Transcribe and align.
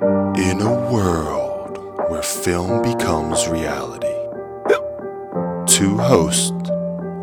In 0.00 0.60
a 0.60 0.92
world 0.92 1.76
where 2.08 2.22
film 2.22 2.82
becomes 2.82 3.48
reality, 3.48 4.06
two 5.66 5.98
hosts 5.98 6.70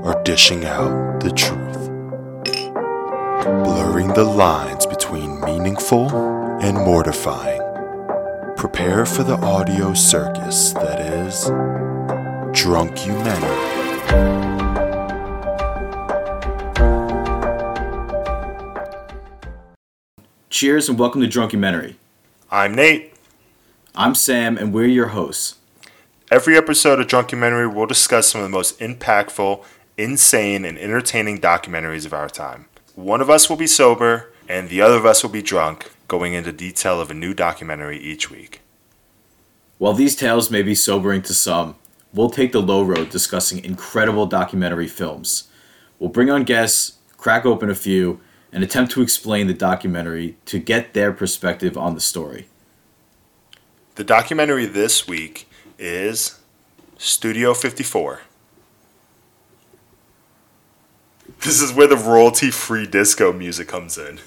are 0.04 0.22
dishing 0.24 0.66
out 0.66 1.22
the 1.22 1.32
truth, 1.32 1.88
blurring 3.64 4.10
the 4.10 4.26
lines 4.26 4.86
between 4.86 5.40
meaningful 5.40 6.10
and 6.62 6.76
mortifying. 6.76 7.62
Prepare 8.58 9.06
for 9.06 9.24
the 9.24 9.38
audio 9.38 9.94
circus 9.94 10.74
that 10.74 11.00
is 11.00 11.46
Drunkumentary. 12.52 13.72
Cheers 20.50 20.90
and 20.90 21.00
welcome 21.00 21.22
to 21.22 21.28
Drunkumentary. 21.28 21.96
I'm 22.56 22.74
Nate. 22.74 23.14
I'm 23.96 24.16
Sam 24.16 24.58
and 24.58 24.74
we're 24.74 24.86
your 24.86 25.08
hosts. 25.08 25.56
Every 26.32 26.56
episode 26.56 27.02
of 27.02 27.08
Drunkumentary 27.08 27.68
we'll 27.72 27.86
discuss 27.86 28.30
some 28.30 28.40
of 28.40 28.46
the 28.46 28.58
most 28.58 28.80
impactful, 28.80 29.62
insane, 29.98 30.64
and 30.64 30.78
entertaining 30.78 31.42
documentaries 31.42 32.06
of 32.06 32.14
our 32.14 32.30
time. 32.30 32.68
One 32.96 33.20
of 33.20 33.30
us 33.30 33.50
will 33.50 33.58
be 33.58 33.68
sober, 33.68 34.32
and 34.48 34.70
the 34.70 34.80
other 34.80 34.96
of 34.96 35.06
us 35.06 35.22
will 35.22 35.32
be 35.32 35.42
drunk, 35.42 35.92
going 36.08 36.32
into 36.34 36.54
detail 36.54 37.02
of 37.02 37.12
a 37.12 37.14
new 37.14 37.34
documentary 37.34 38.00
each 38.00 38.32
week. 38.32 38.62
While 39.78 39.92
these 39.92 40.16
tales 40.16 40.50
may 40.50 40.62
be 40.62 40.76
sobering 40.76 41.24
to 41.24 41.34
some, 41.34 41.76
we'll 42.14 42.30
take 42.30 42.54
the 42.54 42.62
low 42.62 42.84
road 42.84 43.10
discussing 43.10 43.66
incredible 43.66 44.28
documentary 44.28 44.88
films. 44.88 45.50
We'll 46.00 46.10
bring 46.10 46.30
on 46.30 46.46
guests, 46.46 47.00
crack 47.18 47.46
open 47.46 47.70
a 47.70 47.76
few, 47.76 48.22
and 48.56 48.64
attempt 48.64 48.94
to 48.94 49.02
explain 49.02 49.48
the 49.48 49.54
documentary 49.54 50.38
to 50.46 50.58
get 50.58 50.94
their 50.94 51.12
perspective 51.12 51.78
on 51.78 51.94
the 51.94 52.00
story. 52.00 52.48
The 53.96 54.04
documentary 54.06 54.66
this 54.66 55.06
week 55.06 55.50
is 55.78 56.40
Studio 56.98 57.54
54. 57.54 58.22
This 61.42 61.62
is 61.62 61.74
where 61.74 61.88
the 61.88 61.98
royalty 61.98 62.50
free 62.50 62.88
disco 62.88 63.34
music 63.34 63.68
comes 63.68 63.98
in. 63.98 64.22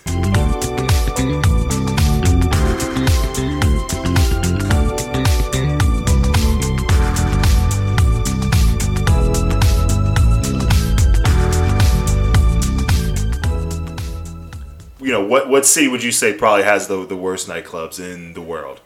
What, 15.28 15.48
what 15.48 15.66
city 15.66 15.88
would 15.88 16.02
you 16.02 16.12
say 16.12 16.32
probably 16.32 16.64
has 16.64 16.88
the, 16.88 17.04
the 17.06 17.16
worst 17.16 17.48
nightclubs 17.48 18.00
in 18.00 18.34
the 18.34 18.40
world? 18.40 18.80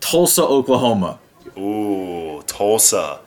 Tulsa, 0.00 0.42
Oklahoma. 0.42 1.18
Ooh, 1.56 2.42
Tulsa. 2.46 3.20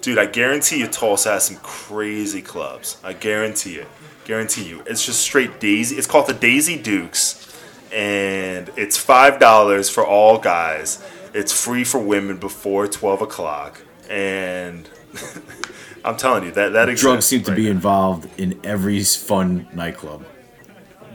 Dude, 0.00 0.18
I 0.18 0.26
guarantee 0.26 0.80
you 0.80 0.88
Tulsa 0.88 1.30
has 1.30 1.44
some 1.46 1.56
crazy 1.58 2.42
clubs. 2.42 2.98
I 3.04 3.12
guarantee 3.12 3.76
it. 3.76 3.88
Guarantee 4.24 4.68
you. 4.68 4.82
It's 4.86 5.04
just 5.06 5.20
straight 5.20 5.60
Daisy. 5.60 5.96
It's 5.96 6.06
called 6.06 6.26
the 6.26 6.34
Daisy 6.34 6.76
Dukes. 6.76 7.48
And 7.92 8.70
it's 8.76 9.02
$5 9.04 9.92
for 9.92 10.04
all 10.06 10.38
guys. 10.38 11.04
It's 11.34 11.52
free 11.52 11.84
for 11.84 11.98
women 11.98 12.38
before 12.38 12.88
12 12.88 13.22
o'clock. 13.22 13.80
And 14.10 14.88
I'm 16.04 16.16
telling 16.16 16.44
you, 16.44 16.52
that, 16.52 16.72
that. 16.72 16.96
Drugs 16.96 17.26
seem 17.26 17.42
to 17.44 17.50
right 17.52 17.56
be 17.56 17.64
now. 17.64 17.70
involved 17.70 18.40
in 18.40 18.60
every 18.64 19.02
fun 19.04 19.68
nightclub. 19.72 20.24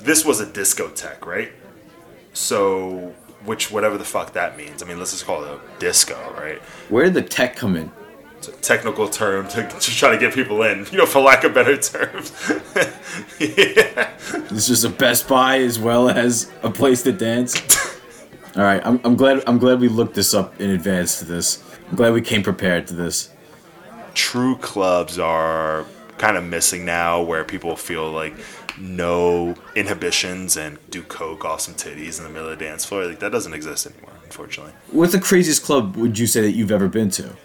This 0.08 0.24
was 0.24 0.40
a 0.40 0.46
discotheque, 0.46 1.26
right? 1.26 1.52
So, 2.32 3.14
which, 3.44 3.70
whatever 3.70 3.98
the 3.98 4.06
fuck 4.06 4.32
that 4.34 4.56
means. 4.56 4.82
I 4.82 4.86
mean, 4.86 5.00
let's 5.00 5.12
just 5.12 5.26
call 5.26 5.44
it 5.44 5.50
a 5.50 5.60
disco, 5.80 6.34
right? 6.38 6.60
Where 6.88 7.04
did 7.04 7.14
the 7.14 7.24
tech 7.24 7.58
come 7.58 7.76
in? 7.76 7.92
It's 8.38 8.48
a 8.48 8.54
technical 8.54 9.10
term 9.10 9.50
to, 9.50 9.68
to 9.68 9.92
try 9.92 10.12
to 10.12 10.18
get 10.18 10.34
people 10.34 10.64
in, 10.64 10.86
you 10.94 10.98
know, 10.98 11.06
for 11.06 11.20
lack 11.20 11.44
of 11.44 11.54
better 11.54 11.76
terms. 11.76 12.32
yeah. 13.38 14.14
This 14.50 14.70
is 14.70 14.86
a 14.86 14.90
Best 14.90 15.28
Buy 15.28 15.60
as 15.60 15.78
well 15.78 16.10
as 16.10 16.50
a 16.64 16.72
place 16.72 17.04
to 17.04 17.12
dance. 17.12 17.56
All 18.56 18.64
right, 18.64 18.82
I'm, 18.86 19.02
I'm 19.04 19.18
glad 19.18 19.44
I'm 19.46 19.58
glad 19.58 19.82
we 19.82 19.90
looked 19.90 20.16
this 20.16 20.34
up 20.34 20.60
in 20.62 20.70
advance 20.70 21.20
to 21.20 21.26
this. 21.26 21.62
I'm 21.90 21.98
glad 21.98 22.14
we 22.14 22.22
came 22.22 22.44
prepared 22.44 22.88
to 22.88 22.94
this. 22.94 23.30
True 24.14 24.56
clubs 24.56 25.20
are 25.20 25.86
kind 26.18 26.38
of 26.38 26.44
missing 26.44 26.86
now 26.86 27.22
where 27.22 27.44
people 27.44 27.76
feel 27.76 28.10
like 28.12 28.34
no 28.80 29.56
inhibitions 29.76 30.58
and 30.58 30.78
do 30.90 31.04
coke 31.04 31.46
off 31.46 31.62
some 31.62 31.74
titties 31.74 32.18
in 32.18 32.24
the 32.24 32.30
middle 32.30 32.50
of 32.50 32.58
the 32.58 32.66
dance 32.66 32.86
floor. 32.86 33.06
Like 33.06 33.20
that 33.20 33.32
doesn't 33.32 33.54
exist 33.54 33.88
anymore, 33.88 34.14
unfortunately. 34.24 34.74
What's 34.92 35.14
the 35.14 35.20
craziest 35.20 35.64
club 35.64 35.96
would 35.96 36.18
you 36.18 36.28
say 36.28 36.42
that 36.42 36.52
you've 36.52 36.72
ever 36.72 36.88
been 36.88 37.10
to? 37.12 37.36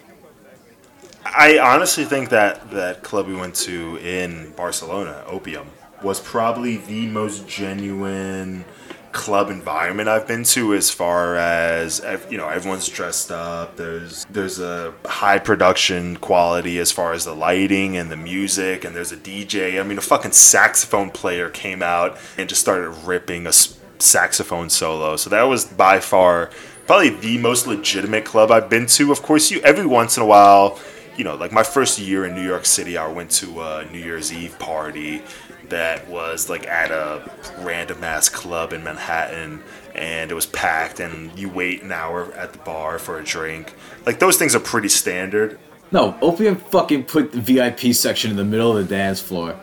I 1.25 1.59
honestly 1.59 2.05
think 2.05 2.31
that 2.31 2.71
that 2.73 3.03
club 3.03 3.27
we 3.27 3.35
went 3.35 3.55
to 3.57 3.97
in 3.99 4.53
Barcelona, 4.53 5.25
Opium, 5.27 5.69
was 6.03 6.21
probably 6.21 6.79
the 6.79 7.07
most 7.07 7.49
genuine 7.49 8.65
club 9.13 9.51
environment 9.51 10.09
I've 10.09 10.27
been 10.27 10.45
to 10.45 10.75
as 10.75 10.91
far 10.91 11.37
as 11.37 12.03
you 12.31 12.39
know 12.39 12.49
everyone's 12.49 12.89
dressed 12.89 13.31
up 13.31 13.77
there's 13.77 14.25
there's 14.31 14.59
a 14.59 14.95
high 15.05 15.39
production 15.39 16.17
quality 16.17 16.79
as 16.79 16.91
far 16.91 17.13
as 17.13 17.25
the 17.25 17.35
lighting 17.35 17.97
and 17.97 18.11
the 18.11 18.17
music 18.17 18.85
and 18.85 18.97
there's 18.97 19.13
a 19.13 19.17
DJ 19.17 19.79
I 19.79 19.83
mean 19.85 19.99
a 19.99 20.03
fucking 20.03 20.33
saxophone 20.33 21.11
player 21.11 21.51
came 21.51 21.83
out 21.83 22.19
and 22.39 22.49
just 22.49 22.61
started 22.61 22.91
ripping 23.05 23.47
a 23.47 23.53
saxophone 23.99 24.69
solo. 24.69 25.17
So 25.17 25.31
that 25.31 25.43
was 25.43 25.65
by 25.65 26.01
far 26.01 26.51
probably 26.87 27.11
the 27.11 27.39
most 27.39 27.67
legitimate 27.67 28.25
club 28.25 28.51
I've 28.51 28.69
been 28.69 28.87
to. 28.87 29.13
Of 29.13 29.23
course 29.23 29.51
you 29.51 29.61
every 29.61 29.87
once 29.87 30.17
in 30.17 30.23
a 30.23 30.27
while 30.27 30.81
you 31.17 31.25
know, 31.25 31.35
like 31.35 31.53
my 31.53 31.63
first 31.63 31.99
year 31.99 32.25
in 32.25 32.35
New 32.35 32.43
York 32.43 32.65
City, 32.65 32.97
I 32.97 33.07
went 33.07 33.31
to 33.33 33.61
a 33.61 33.85
New 33.93 33.99
Year's 33.99 34.33
Eve 34.33 34.59
party 34.59 35.23
that 35.73 36.07
was 36.09 36.51
like 36.51 36.67
at 36.67 36.91
a 36.91 37.31
random 37.61 38.05
ass 38.05 38.29
club 38.29 38.73
in 38.73 38.85
Manhattan 38.85 39.63
and 39.95 40.31
it 40.31 40.35
was 40.35 40.47
packed 40.47 41.01
and 41.01 41.37
you 41.39 41.49
wait 41.49 41.83
an 41.83 41.91
hour 41.91 42.33
at 42.35 42.53
the 42.53 42.59
bar 42.59 42.99
for 42.99 43.19
a 43.19 43.25
drink. 43.25 43.75
Like 44.05 44.19
those 44.19 44.37
things 44.37 44.55
are 44.55 44.61
pretty 44.61 44.89
standard. 44.89 45.59
No, 45.91 46.17
Opium 46.21 46.57
fucking 46.57 47.05
put 47.05 47.33
the 47.33 47.41
VIP 47.41 47.95
section 47.95 48.31
in 48.31 48.37
the 48.37 48.45
middle 48.45 48.77
of 48.77 48.89
the 48.89 48.95
dance 48.95 49.21
floor, 49.21 49.59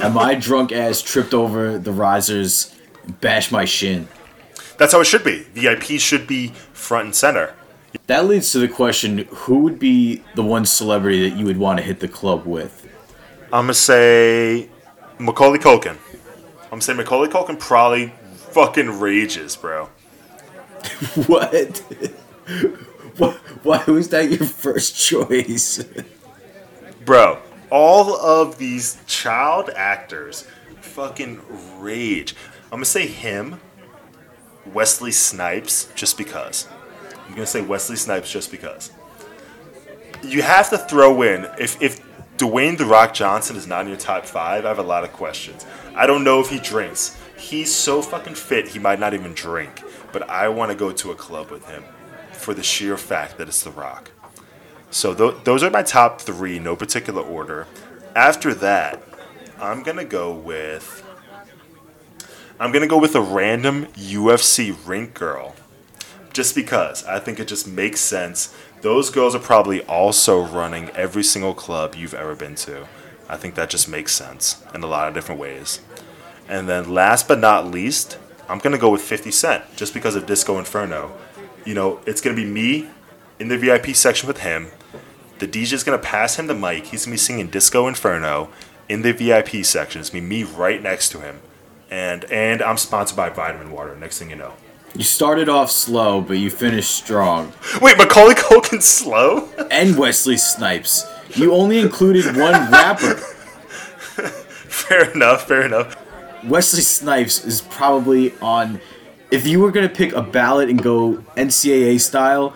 and 0.00 0.14
my 0.14 0.34
drunk 0.36 0.70
ass 0.70 1.02
tripped 1.02 1.34
over 1.34 1.76
the 1.76 1.90
risers, 1.90 2.72
and 3.02 3.20
bashed 3.20 3.50
my 3.50 3.64
shin. 3.64 4.06
That's 4.78 4.92
how 4.92 5.00
it 5.00 5.06
should 5.06 5.24
be. 5.24 5.40
VIP 5.54 6.00
should 6.00 6.28
be 6.28 6.48
front 6.72 7.06
and 7.06 7.14
center. 7.14 7.54
That 8.06 8.26
leads 8.26 8.52
to 8.52 8.60
the 8.60 8.68
question: 8.68 9.26
Who 9.28 9.58
would 9.58 9.80
be 9.80 10.22
the 10.36 10.44
one 10.44 10.66
celebrity 10.66 11.28
that 11.28 11.36
you 11.36 11.46
would 11.46 11.58
want 11.58 11.80
to 11.80 11.84
hit 11.84 11.98
the 11.98 12.06
club 12.06 12.46
with? 12.46 12.86
I'm 13.46 13.64
gonna 13.64 13.74
say 13.74 14.68
Macaulay 15.24 15.58
Culkin. 15.58 15.96
I'm 16.64 16.78
gonna 16.78 16.82
say 16.82 16.94
Macaulay 16.94 17.28
Culkin 17.28 17.58
probably 17.58 18.12
fucking 18.50 19.00
rages, 19.00 19.56
bro. 19.56 19.88
What? 21.26 21.78
Why, 23.16 23.30
why 23.62 23.84
was 23.86 24.08
that 24.08 24.30
your 24.30 24.46
first 24.46 24.96
choice? 24.96 25.84
Bro, 27.04 27.38
all 27.70 28.16
of 28.16 28.58
these 28.58 28.98
child 29.06 29.70
actors 29.76 30.46
fucking 30.80 31.40
rage. 31.78 32.34
I'm 32.64 32.78
gonna 32.78 32.84
say 32.84 33.06
him, 33.06 33.60
Wesley 34.66 35.12
Snipes, 35.12 35.88
just 35.94 36.18
because. 36.18 36.68
I'm 37.26 37.34
gonna 37.34 37.46
say 37.46 37.60
Wesley 37.60 37.96
Snipes 37.96 38.30
just 38.30 38.50
because. 38.50 38.92
You 40.22 40.42
have 40.42 40.70
to 40.70 40.78
throw 40.78 41.22
in 41.22 41.48
if 41.58 41.80
if 41.80 42.00
Dwayne 42.42 42.76
the 42.76 42.84
Rock 42.84 43.14
Johnson 43.14 43.54
is 43.54 43.68
not 43.68 43.82
in 43.82 43.88
your 43.88 43.96
top 43.96 44.26
five, 44.26 44.64
I 44.64 44.68
have 44.68 44.80
a 44.80 44.82
lot 44.82 45.04
of 45.04 45.12
questions. 45.12 45.64
I 45.94 46.08
don't 46.08 46.24
know 46.24 46.40
if 46.40 46.50
he 46.50 46.58
drinks. 46.58 47.16
He's 47.36 47.72
so 47.72 48.02
fucking 48.02 48.34
fit 48.34 48.66
he 48.66 48.80
might 48.80 48.98
not 48.98 49.14
even 49.14 49.32
drink. 49.32 49.80
But 50.12 50.28
I 50.28 50.48
want 50.48 50.72
to 50.72 50.76
go 50.76 50.90
to 50.90 51.12
a 51.12 51.14
club 51.14 51.52
with 51.52 51.68
him 51.68 51.84
for 52.32 52.52
the 52.52 52.62
sheer 52.64 52.96
fact 52.96 53.38
that 53.38 53.46
it's 53.46 53.62
The 53.62 53.70
Rock. 53.70 54.10
So 54.90 55.14
th- 55.14 55.44
those 55.44 55.62
are 55.62 55.70
my 55.70 55.84
top 55.84 56.20
three, 56.20 56.58
no 56.58 56.74
particular 56.74 57.22
order. 57.22 57.68
After 58.16 58.52
that, 58.54 59.00
I'm 59.60 59.84
gonna 59.84 60.04
go 60.04 60.34
with 60.34 61.06
I'm 62.58 62.72
gonna 62.72 62.88
go 62.88 62.98
with 62.98 63.14
a 63.14 63.20
random 63.20 63.86
UFC 63.94 64.76
rink 64.84 65.14
girl, 65.14 65.54
just 66.32 66.56
because 66.56 67.04
I 67.06 67.20
think 67.20 67.38
it 67.38 67.46
just 67.46 67.68
makes 67.68 68.00
sense. 68.00 68.52
Those 68.82 69.10
girls 69.10 69.36
are 69.36 69.40
probably 69.40 69.80
also 69.82 70.44
running 70.44 70.90
every 70.90 71.22
single 71.22 71.54
club 71.54 71.94
you've 71.94 72.14
ever 72.14 72.34
been 72.34 72.56
to. 72.56 72.88
I 73.28 73.36
think 73.36 73.54
that 73.54 73.70
just 73.70 73.88
makes 73.88 74.12
sense 74.12 74.60
in 74.74 74.82
a 74.82 74.88
lot 74.88 75.06
of 75.06 75.14
different 75.14 75.40
ways. 75.40 75.80
And 76.48 76.68
then 76.68 76.92
last 76.92 77.28
but 77.28 77.38
not 77.38 77.70
least, 77.70 78.18
I'm 78.48 78.58
gonna 78.58 78.78
go 78.78 78.90
with 78.90 79.00
50 79.00 79.30
Cent, 79.30 79.64
just 79.76 79.94
because 79.94 80.16
of 80.16 80.26
Disco 80.26 80.58
Inferno. 80.58 81.12
You 81.64 81.74
know, 81.74 82.00
it's 82.06 82.20
gonna 82.20 82.34
be 82.34 82.44
me 82.44 82.88
in 83.38 83.46
the 83.46 83.56
VIP 83.56 83.94
section 83.94 84.26
with 84.26 84.38
him. 84.40 84.72
The 85.38 85.46
DJ's 85.46 85.84
gonna 85.84 85.96
pass 85.96 86.36
him 86.36 86.48
the 86.48 86.54
mic. 86.54 86.86
He's 86.86 87.04
gonna 87.04 87.14
be 87.14 87.18
singing 87.18 87.46
Disco 87.46 87.86
Inferno 87.86 88.48
in 88.88 89.02
the 89.02 89.12
VIP 89.12 89.64
section. 89.64 90.00
It's 90.00 90.10
gonna 90.10 90.22
be 90.22 90.28
me 90.28 90.42
right 90.42 90.82
next 90.82 91.10
to 91.10 91.20
him, 91.20 91.40
and 91.88 92.24
and 92.24 92.60
I'm 92.60 92.76
sponsored 92.76 93.16
by 93.16 93.28
Vitamin 93.28 93.70
Water. 93.70 93.94
Next 93.94 94.18
thing 94.18 94.30
you 94.30 94.36
know, 94.36 94.54
You 94.94 95.04
started 95.04 95.48
off 95.48 95.70
slow, 95.70 96.20
but 96.20 96.34
you 96.34 96.50
finished 96.50 96.90
strong. 96.90 97.52
Wait, 97.80 97.96
Macaulay 97.96 98.34
Culkin's 98.34 98.84
slow? 98.84 99.48
And 99.70 99.96
Wesley 99.96 100.36
Snipes. 100.36 101.06
You 101.34 101.54
only 101.54 101.78
included 101.78 102.36
one 102.36 102.70
rapper. 102.70 103.14
fair 103.14 105.10
enough, 105.10 105.48
fair 105.48 105.62
enough. 105.62 105.96
Wesley 106.44 106.82
Snipes 106.82 107.44
is 107.44 107.62
probably 107.62 108.34
on. 108.40 108.80
If 109.30 109.46
you 109.46 109.60
were 109.60 109.70
gonna 109.70 109.88
pick 109.88 110.12
a 110.12 110.20
ballot 110.20 110.68
and 110.68 110.82
go 110.82 111.24
NCAA 111.36 112.00
style, 112.00 112.54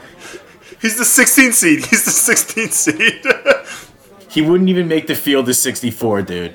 He's 0.81 0.97
the 0.97 1.05
16th 1.05 1.55
seed. 1.55 1.85
He's 1.87 2.05
the 2.05 2.33
16th 2.33 2.73
seed. 2.73 4.29
he 4.31 4.43
wouldn't 4.43 4.69
even 4.69 4.89
make 4.89 5.07
the 5.07 5.15
field 5.15 5.47
to 5.47 5.55
64, 5.55 6.23
dude. 6.23 6.55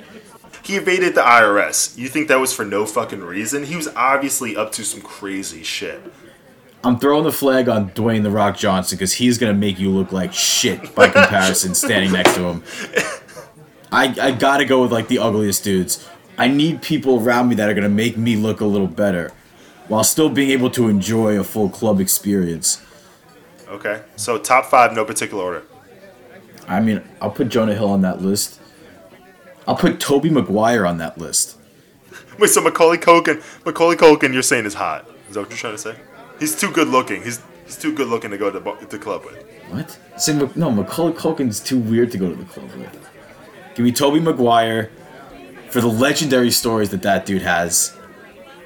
He 0.63 0.75
evaded 0.75 1.15
the 1.15 1.21
IRS. 1.21 1.97
You 1.97 2.07
think 2.07 2.27
that 2.27 2.39
was 2.39 2.53
for 2.53 2.65
no 2.65 2.85
fucking 2.85 3.21
reason? 3.21 3.65
He 3.65 3.75
was 3.75 3.87
obviously 3.95 4.55
up 4.55 4.71
to 4.73 4.83
some 4.83 5.01
crazy 5.01 5.63
shit. 5.63 6.01
I'm 6.83 6.97
throwing 6.97 7.23
the 7.23 7.31
flag 7.31 7.69
on 7.69 7.91
Dwayne 7.91 8.23
the 8.23 8.31
Rock 8.31 8.57
Johnson 8.57 8.97
because 8.97 9.13
he's 9.13 9.37
gonna 9.37 9.53
make 9.53 9.79
you 9.79 9.89
look 9.91 10.11
like 10.11 10.33
shit 10.33 10.95
by 10.95 11.09
comparison 11.09 11.75
standing 11.75 12.11
next 12.11 12.35
to 12.35 12.43
him. 12.43 12.63
I 13.91 14.15
I 14.19 14.31
gotta 14.31 14.65
go 14.65 14.81
with 14.81 14.91
like 14.91 15.07
the 15.07 15.19
ugliest 15.19 15.63
dudes. 15.63 16.07
I 16.37 16.47
need 16.47 16.81
people 16.81 17.21
around 17.21 17.49
me 17.49 17.55
that 17.55 17.69
are 17.69 17.73
gonna 17.73 17.89
make 17.89 18.17
me 18.17 18.35
look 18.35 18.61
a 18.61 18.65
little 18.65 18.87
better, 18.87 19.31
while 19.89 20.03
still 20.03 20.29
being 20.29 20.49
able 20.51 20.71
to 20.71 20.87
enjoy 20.87 21.39
a 21.39 21.43
full 21.43 21.69
club 21.69 21.99
experience. 21.99 22.81
Okay, 23.67 24.01
so 24.15 24.37
top 24.37 24.65
five, 24.65 24.93
no 24.93 25.05
particular 25.05 25.43
order. 25.43 25.63
I 26.67 26.79
mean, 26.79 27.03
I'll 27.21 27.31
put 27.31 27.49
Jonah 27.49 27.75
Hill 27.75 27.89
on 27.89 28.01
that 28.01 28.21
list. 28.21 28.60
I'll 29.67 29.75
put 29.75 29.99
Tobey 29.99 30.29
Maguire 30.29 30.85
on 30.85 30.97
that 30.97 31.17
list. 31.17 31.57
Wait, 32.39 32.49
so 32.49 32.61
Macaulay 32.61 32.97
Culkin, 32.97 33.43
Macaulay 33.65 33.95
Culkin, 33.95 34.33
you're 34.33 34.41
saying 34.41 34.65
is 34.65 34.73
hot? 34.73 35.07
Is 35.29 35.35
that 35.35 35.41
what 35.41 35.49
you're 35.49 35.57
trying 35.57 35.75
to 35.75 35.77
say? 35.77 35.95
He's 36.39 36.59
too 36.59 36.71
good 36.71 36.87
looking. 36.87 37.21
He's 37.23 37.41
he's 37.65 37.77
too 37.77 37.93
good 37.93 38.07
looking 38.07 38.31
to 38.31 38.37
go 38.37 38.49
to 38.49 38.59
the, 38.59 38.97
club 38.97 39.23
with. 39.25 39.43
What? 39.69 39.99
Mac- 40.27 40.57
no, 40.57 40.71
Macaulay 40.71 41.13
Culkin's 41.13 41.59
too 41.59 41.77
weird 41.77 42.11
to 42.11 42.17
go 42.17 42.29
to 42.29 42.35
the 42.35 42.45
club 42.45 42.71
with. 42.71 43.09
Give 43.75 43.85
me 43.85 43.91
Tobey 43.91 44.19
Maguire 44.19 44.91
for 45.69 45.81
the 45.81 45.87
legendary 45.87 46.51
stories 46.51 46.89
that 46.89 47.01
that 47.03 47.25
dude 47.25 47.43
has. 47.43 47.95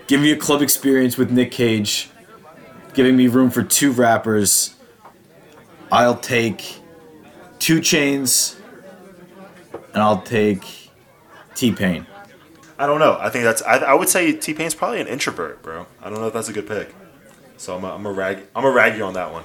Give 0.07 0.21
me 0.21 0.31
a 0.31 0.37
club 0.37 0.61
experience 0.61 1.17
with 1.17 1.31
Nick 1.31 1.51
Cage. 1.51 2.09
Giving 2.93 3.15
me 3.17 3.27
room 3.27 3.49
for 3.49 3.63
two 3.63 3.91
rappers. 3.91 4.75
I'll 5.91 6.17
take 6.17 6.79
2 7.59 7.79
Chainz. 7.79 8.59
And 9.93 10.01
I'll 10.01 10.21
take 10.21 10.84
T 11.55 11.71
Pain. 11.71 12.05
I 12.77 12.85
don't 12.85 12.99
know. 12.99 13.17
I 13.19 13.29
think 13.29 13.45
that's. 13.45 13.61
I, 13.61 13.77
I 13.77 13.93
would 13.93 14.09
say 14.09 14.33
T 14.33 14.53
Pain's 14.53 14.75
probably 14.75 15.01
an 15.01 15.07
introvert, 15.07 15.63
bro. 15.63 15.87
I 16.01 16.09
don't 16.09 16.19
know 16.19 16.27
if 16.27 16.33
that's 16.33 16.49
a 16.49 16.53
good 16.53 16.67
pick. 16.67 16.93
So 17.57 17.75
I'm 17.75 17.83
a, 17.83 17.95
I'm 17.95 18.05
a 18.05 18.11
rag. 18.11 18.39
I'm 18.55 18.65
a 18.65 18.71
rag 18.71 18.97
you 18.97 19.03
on 19.05 19.13
that 19.13 19.31
one. 19.31 19.43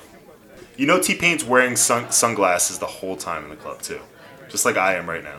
You 0.76 0.86
know, 0.86 1.00
T 1.00 1.14
Pain's 1.14 1.44
wearing 1.44 1.76
sun, 1.76 2.10
sunglasses 2.10 2.78
the 2.78 2.86
whole 2.86 3.16
time 3.16 3.44
in 3.44 3.50
the 3.50 3.56
club 3.56 3.80
too, 3.82 4.00
just 4.48 4.64
like 4.64 4.76
I 4.76 4.94
am 4.94 5.08
right 5.08 5.22
now. 5.22 5.38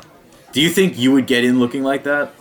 Do 0.51 0.61
you 0.61 0.69
think 0.69 0.97
you 0.97 1.11
would 1.11 1.27
get 1.27 1.43
in 1.43 1.59
looking 1.59 1.83
like 1.83 2.03
that? 2.03 2.33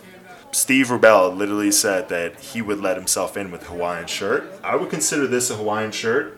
Steve 0.51 0.87
Rubell 0.87 1.35
literally 1.35 1.71
said 1.71 2.09
that 2.09 2.39
he 2.39 2.61
would 2.61 2.79
let 2.79 2.97
himself 2.97 3.37
in 3.37 3.51
with 3.51 3.63
a 3.63 3.65
Hawaiian 3.65 4.07
shirt. 4.07 4.51
I 4.63 4.75
would 4.75 4.89
consider 4.89 5.25
this 5.27 5.49
a 5.49 5.55
Hawaiian 5.55 5.91
shirt. 5.91 6.37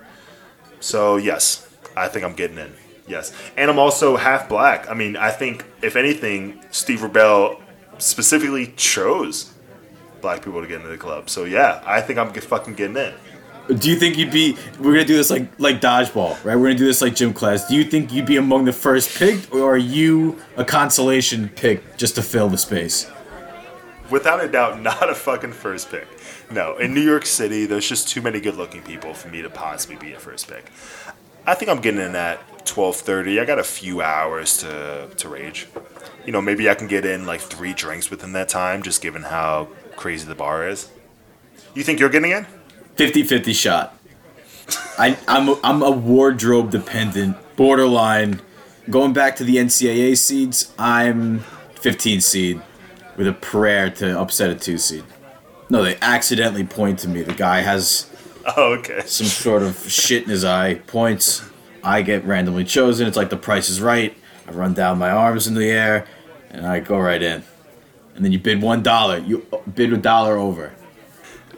So 0.79 1.17
yes, 1.17 1.67
I 1.95 2.07
think 2.07 2.23
I'm 2.23 2.35
getting 2.35 2.57
in. 2.57 2.73
Yes, 3.07 3.33
and 3.57 3.69
I'm 3.69 3.79
also 3.79 4.15
half 4.15 4.47
black. 4.47 4.89
I 4.89 4.93
mean, 4.93 5.17
I 5.17 5.31
think 5.31 5.65
if 5.81 5.95
anything, 5.95 6.63
Steve 6.71 6.99
Rubell 6.99 7.59
specifically 8.03 8.73
chose 8.75 9.53
black 10.21 10.43
people 10.43 10.61
to 10.61 10.67
get 10.67 10.77
into 10.77 10.89
the 10.89 10.97
club. 10.97 11.29
So 11.29 11.45
yeah, 11.45 11.81
I 11.85 12.01
think 12.01 12.19
I'm 12.19 12.31
get, 12.31 12.43
fucking 12.43 12.75
getting 12.75 12.97
in. 12.97 13.13
Do 13.77 13.89
you 13.89 13.95
think 13.95 14.17
you'd 14.17 14.31
be? 14.31 14.57
We're 14.79 14.91
gonna 14.91 15.05
do 15.05 15.15
this 15.15 15.29
like 15.29 15.47
like 15.57 15.79
dodgeball, 15.79 16.31
right? 16.43 16.55
We're 16.55 16.67
gonna 16.67 16.75
do 16.75 16.85
this 16.85 17.01
like 17.01 17.15
gym 17.15 17.33
class. 17.33 17.67
Do 17.67 17.75
you 17.75 17.85
think 17.85 18.11
you'd 18.11 18.25
be 18.25 18.35
among 18.35 18.65
the 18.65 18.73
first 18.73 19.17
picked, 19.17 19.53
or 19.53 19.73
are 19.73 19.77
you 19.77 20.37
a 20.57 20.65
consolation 20.65 21.47
pick 21.47 21.97
just 21.97 22.15
to 22.15 22.21
fill 22.21 22.49
the 22.49 22.57
space? 22.57 23.09
Without 24.09 24.43
a 24.43 24.49
doubt, 24.49 24.81
not 24.89 25.09
a 25.09 25.15
fucking 25.15 25.53
first 25.53 25.89
pick. 25.89 26.07
No, 26.51 26.77
in 26.77 26.93
New 26.93 27.01
York 27.01 27.25
City, 27.25 27.65
there's 27.65 27.87
just 27.87 28.09
too 28.09 28.21
many 28.21 28.41
good-looking 28.41 28.81
people 28.83 29.13
for 29.13 29.29
me 29.29 29.41
to 29.41 29.49
possibly 29.49 29.95
be 29.95 30.13
a 30.13 30.19
first 30.19 30.49
pick. 30.49 30.69
I 31.47 31.53
think 31.55 31.71
I'm 31.71 31.79
getting 31.79 32.01
in 32.01 32.15
at 32.15 32.65
12:30. 32.65 33.39
I 33.39 33.45
got 33.45 33.59
a 33.59 33.63
few 33.63 34.01
hours 34.01 34.57
to 34.57 35.07
to 35.15 35.29
rage. 35.29 35.67
You 36.25 36.31
know, 36.31 36.41
maybe 36.41 36.69
I 36.69 36.75
can 36.75 36.87
get 36.87 37.05
in 37.05 37.25
like 37.25 37.41
three 37.41 37.73
drinks 37.73 38.09
within 38.09 38.33
that 38.33 38.49
time, 38.49 38.81
just 38.81 39.01
given 39.01 39.23
how 39.23 39.67
crazy 39.95 40.27
the 40.27 40.35
bar 40.35 40.67
is. 40.67 40.89
You 41.73 41.83
think 41.83 41.99
you're 41.99 42.09
getting 42.09 42.31
in? 42.31 42.45
50-50 42.95 43.53
shot. 43.55 43.97
I 44.97 45.17
I'm 45.27 45.49
a, 45.49 45.59
I'm 45.63 45.81
a 45.81 45.91
wardrobe 45.91 46.71
dependent, 46.71 47.35
borderline. 47.55 48.41
Going 48.89 49.11
back 49.13 49.35
to 49.37 49.43
the 49.43 49.57
NCAA 49.57 50.17
seeds, 50.17 50.73
I'm 50.77 51.39
15 51.75 52.21
seed 52.21 52.61
with 53.17 53.27
a 53.27 53.33
prayer 53.33 53.89
to 53.91 54.19
upset 54.19 54.49
a 54.49 54.55
two 54.55 54.77
seed. 54.77 55.03
No, 55.69 55.83
they 55.83 55.97
accidentally 56.01 56.63
point 56.65 56.99
to 56.99 57.07
me. 57.09 57.23
The 57.23 57.33
guy 57.33 57.61
has 57.61 58.09
Oh, 58.57 58.73
okay. 58.73 59.01
some 59.05 59.27
sort 59.27 59.63
of 59.63 59.77
shit 59.89 60.23
in 60.23 60.29
his 60.29 60.43
eye, 60.45 60.75
points. 60.75 61.43
I 61.83 62.01
get 62.01 62.23
randomly 62.25 62.63
chosen. 62.63 63.07
It's 63.07 63.17
like 63.17 63.29
the 63.29 63.37
price 63.37 63.69
is 63.69 63.81
right. 63.81 64.15
I 64.47 64.51
run 64.51 64.73
down 64.73 64.97
my 64.97 65.09
arms 65.09 65.47
in 65.47 65.53
the 65.53 65.69
air, 65.69 66.05
and 66.49 66.65
I 66.65 66.79
go 66.79 66.97
right 66.99 67.21
in. 67.21 67.43
And 68.15 68.23
then 68.23 68.31
you 68.31 68.39
bid 68.39 68.61
one 68.61 68.83
dollar. 68.83 69.17
You 69.17 69.45
bid 69.73 69.91
a 69.93 69.97
dollar 69.97 70.37
over. 70.37 70.73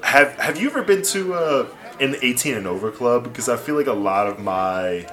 Have 0.04 0.34
Have 0.40 0.60
you 0.60 0.70
ever 0.70 0.84
been 0.84 1.02
to 1.04 1.34
uh, 1.34 1.68
an 2.00 2.16
18 2.22 2.56
and 2.56 2.68
over 2.68 2.92
club? 2.92 3.24
Because 3.24 3.50
I 3.50 3.58
feel 3.58 3.76
like 3.76 3.88
a 3.88 3.94
lot 3.94 4.28
of 4.28 4.40
my 4.40 5.08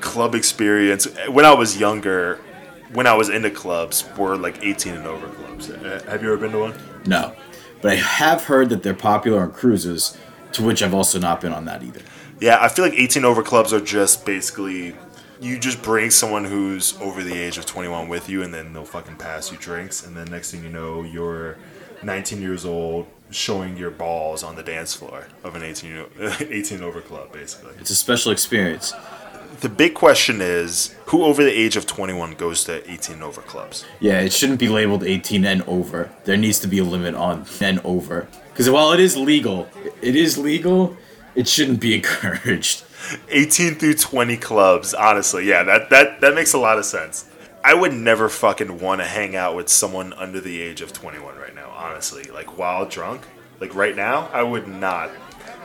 club 0.00 0.34
experience 0.34 1.06
when 1.30 1.44
I 1.44 1.54
was 1.54 1.78
younger, 1.80 2.36
when 2.92 3.06
I 3.06 3.14
was 3.14 3.30
into 3.30 3.50
clubs, 3.50 4.04
were 4.18 4.36
like 4.36 4.62
18 4.62 4.94
and 4.94 5.06
over 5.06 5.26
clubs. 5.28 5.70
Uh, 5.70 6.02
Have 6.08 6.22
you 6.22 6.28
ever 6.32 6.36
been 6.40 6.52
to 6.52 6.58
one? 6.58 6.74
No, 7.06 7.34
but 7.80 7.92
I 7.92 7.96
have 7.96 8.44
heard 8.44 8.68
that 8.68 8.82
they're 8.82 8.94
popular 8.94 9.40
on 9.40 9.52
cruises, 9.52 10.16
to 10.52 10.62
which 10.62 10.82
I've 10.82 10.94
also 10.94 11.18
not 11.18 11.40
been 11.40 11.52
on 11.52 11.64
that 11.64 11.82
either. 11.82 12.02
Yeah, 12.40 12.58
I 12.60 12.68
feel 12.68 12.84
like 12.84 12.94
18 12.94 13.24
over 13.24 13.42
clubs 13.42 13.72
are 13.72 13.80
just 13.80 14.26
basically 14.26 14.94
you 15.44 15.58
just 15.58 15.82
bring 15.82 16.10
someone 16.10 16.44
who's 16.44 16.98
over 17.00 17.22
the 17.22 17.34
age 17.34 17.58
of 17.58 17.66
21 17.66 18.08
with 18.08 18.28
you, 18.28 18.42
and 18.42 18.52
then 18.52 18.72
they'll 18.72 18.84
fucking 18.84 19.16
pass 19.16 19.52
you 19.52 19.58
drinks, 19.58 20.04
and 20.06 20.16
then 20.16 20.26
next 20.30 20.50
thing 20.50 20.62
you 20.64 20.70
know, 20.70 21.02
you're 21.02 21.56
19 22.02 22.40
years 22.40 22.64
old 22.64 23.06
showing 23.30 23.76
your 23.76 23.90
balls 23.90 24.42
on 24.42 24.54
the 24.56 24.62
dance 24.62 24.94
floor 24.94 25.26
of 25.42 25.54
an 25.56 25.62
18 25.62 25.96
o- 25.96 26.36
18 26.40 26.82
over 26.82 27.00
club, 27.00 27.32
basically. 27.32 27.72
It's 27.80 27.90
a 27.90 27.96
special 27.96 28.30
experience. 28.32 28.92
The 29.60 29.68
big 29.68 29.94
question 29.94 30.40
is 30.40 30.94
who 31.06 31.24
over 31.24 31.42
the 31.44 31.50
age 31.52 31.76
of 31.76 31.86
21 31.86 32.34
goes 32.34 32.64
to 32.64 32.88
18 32.90 33.22
over 33.22 33.40
clubs? 33.40 33.84
Yeah, 34.00 34.20
it 34.20 34.32
shouldn't 34.32 34.58
be 34.60 34.68
labeled 34.68 35.02
18 35.04 35.44
and 35.44 35.62
over. 35.62 36.10
There 36.24 36.36
needs 36.36 36.58
to 36.60 36.68
be 36.68 36.78
a 36.78 36.84
limit 36.84 37.14
on 37.14 37.46
and 37.60 37.80
over. 37.84 38.28
Because 38.52 38.68
while 38.70 38.92
it 38.92 39.00
is 39.00 39.16
legal, 39.16 39.68
it 40.00 40.14
is 40.16 40.38
legal, 40.38 40.96
it 41.34 41.48
shouldn't 41.48 41.80
be 41.80 41.94
encouraged. 41.98 42.83
18 43.28 43.74
through 43.76 43.94
20 43.94 44.36
clubs, 44.36 44.94
honestly. 44.94 45.46
Yeah, 45.46 45.62
that, 45.64 45.90
that, 45.90 46.20
that 46.20 46.34
makes 46.34 46.52
a 46.54 46.58
lot 46.58 46.78
of 46.78 46.84
sense. 46.84 47.28
I 47.62 47.74
would 47.74 47.94
never 47.94 48.28
fucking 48.28 48.78
want 48.80 49.00
to 49.00 49.06
hang 49.06 49.36
out 49.36 49.56
with 49.56 49.68
someone 49.68 50.12
under 50.14 50.40
the 50.40 50.60
age 50.60 50.80
of 50.82 50.92
21 50.92 51.36
right 51.36 51.54
now, 51.54 51.70
honestly. 51.70 52.24
Like, 52.24 52.58
while 52.58 52.86
drunk. 52.86 53.22
Like, 53.60 53.74
right 53.74 53.96
now, 53.96 54.28
I 54.32 54.42
would 54.42 54.68
not. 54.68 55.10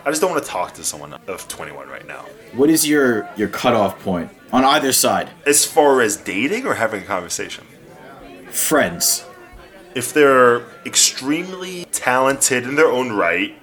I 0.05 0.09
just 0.09 0.21
don't 0.21 0.31
want 0.31 0.43
to 0.43 0.49
talk 0.49 0.73
to 0.75 0.83
someone 0.83 1.13
of 1.27 1.47
21 1.49 1.89
right 1.89 2.07
now. 2.07 2.25
What 2.53 2.69
is 2.69 2.87
your 2.87 3.29
your 3.35 3.49
cutoff 3.49 3.99
point 4.01 4.31
on 4.53 4.63
either 4.63 4.93
side? 4.93 5.29
As 5.45 5.65
far 5.65 6.01
as 6.01 6.15
dating 6.15 6.65
or 6.65 6.75
having 6.75 7.03
a 7.03 7.05
conversation? 7.05 7.65
Friends. 8.49 9.25
if 9.95 10.13
they're 10.13 10.61
extremely 10.85 11.85
talented 11.91 12.63
in 12.63 12.75
their 12.75 12.89
own 12.91 13.11
right 13.11 13.59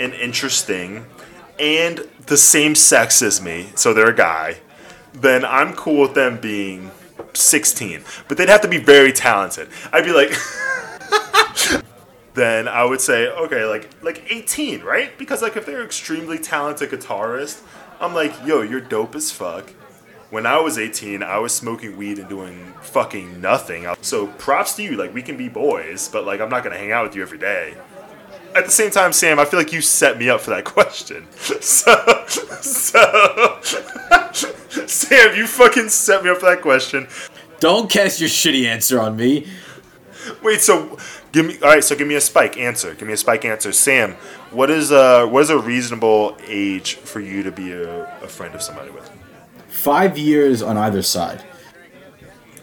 and 0.00 0.12
interesting 0.14 1.06
and 1.58 2.08
the 2.26 2.36
same 2.36 2.74
sex 2.74 3.22
as 3.22 3.40
me, 3.40 3.70
so 3.74 3.94
they're 3.94 4.10
a 4.10 4.16
guy, 4.16 4.58
then 5.12 5.44
I'm 5.44 5.74
cool 5.74 6.02
with 6.02 6.14
them 6.14 6.40
being 6.40 6.90
16. 7.34 8.02
But 8.28 8.36
they'd 8.36 8.48
have 8.48 8.60
to 8.62 8.68
be 8.68 8.78
very 8.78 9.12
talented. 9.12 9.68
I'd 9.92 10.04
be 10.04 10.12
like 10.12 10.32
then 12.34 12.68
I 12.68 12.84
would 12.84 13.00
say 13.00 13.28
okay, 13.28 13.64
like 13.64 13.90
like 14.02 14.30
18, 14.30 14.82
right? 14.82 15.16
Because 15.18 15.42
like 15.42 15.56
if 15.56 15.66
they're 15.66 15.84
extremely 15.84 16.38
talented 16.38 16.90
guitarist, 16.90 17.62
I'm 18.00 18.14
like, 18.14 18.32
"Yo, 18.46 18.62
you're 18.62 18.80
dope 18.80 19.14
as 19.14 19.30
fuck." 19.30 19.70
When 20.30 20.44
I 20.44 20.60
was 20.60 20.78
18, 20.78 21.22
I 21.22 21.38
was 21.38 21.54
smoking 21.54 21.96
weed 21.96 22.18
and 22.18 22.28
doing 22.28 22.74
fucking 22.82 23.40
nothing. 23.40 23.86
So 24.02 24.26
props 24.26 24.76
to 24.76 24.82
you. 24.82 24.96
Like 24.96 25.14
we 25.14 25.22
can 25.22 25.36
be 25.36 25.48
boys, 25.48 26.08
but 26.08 26.24
like 26.24 26.40
I'm 26.40 26.50
not 26.50 26.62
gonna 26.62 26.78
hang 26.78 26.92
out 26.92 27.06
with 27.06 27.16
you 27.16 27.22
every 27.22 27.38
day. 27.38 27.74
At 28.54 28.64
the 28.64 28.70
same 28.70 28.90
time, 28.90 29.12
Sam, 29.12 29.38
I 29.38 29.44
feel 29.44 29.58
like 29.58 29.72
you 29.72 29.80
set 29.80 30.18
me 30.18 30.28
up 30.28 30.40
for 30.40 30.50
that 30.50 30.64
question. 30.66 31.26
So, 31.32 32.24
so, 32.60 33.58
Sam, 34.86 35.36
you 35.36 35.46
fucking 35.46 35.88
set 35.90 36.24
me 36.24 36.30
up 36.30 36.38
for 36.38 36.46
that 36.46 36.60
question. 36.62 37.08
Don't 37.60 37.90
cast 37.90 38.20
your 38.20 38.28
shitty 38.28 38.66
answer 38.66 39.00
on 39.00 39.16
me. 39.16 39.46
Wait, 40.42 40.60
so 40.60 40.98
Give 41.32 41.44
me 41.46 41.58
all 41.62 41.68
right. 41.68 41.84
So 41.84 41.94
give 41.94 42.08
me 42.08 42.14
a 42.14 42.20
spike 42.20 42.56
answer. 42.56 42.94
Give 42.94 43.06
me 43.06 43.14
a 43.14 43.18
spike 43.18 43.44
answer, 43.44 43.72
Sam. 43.72 44.12
What 44.50 44.70
is 44.70 44.90
a 44.90 45.26
what 45.26 45.42
is 45.42 45.50
a 45.50 45.58
reasonable 45.58 46.36
age 46.46 46.94
for 46.96 47.20
you 47.20 47.42
to 47.42 47.52
be 47.52 47.72
a, 47.72 48.06
a 48.22 48.28
friend 48.28 48.54
of 48.54 48.62
somebody 48.62 48.90
with? 48.90 49.10
Five 49.68 50.16
years 50.16 50.62
on 50.62 50.76
either 50.76 51.02
side. 51.02 51.44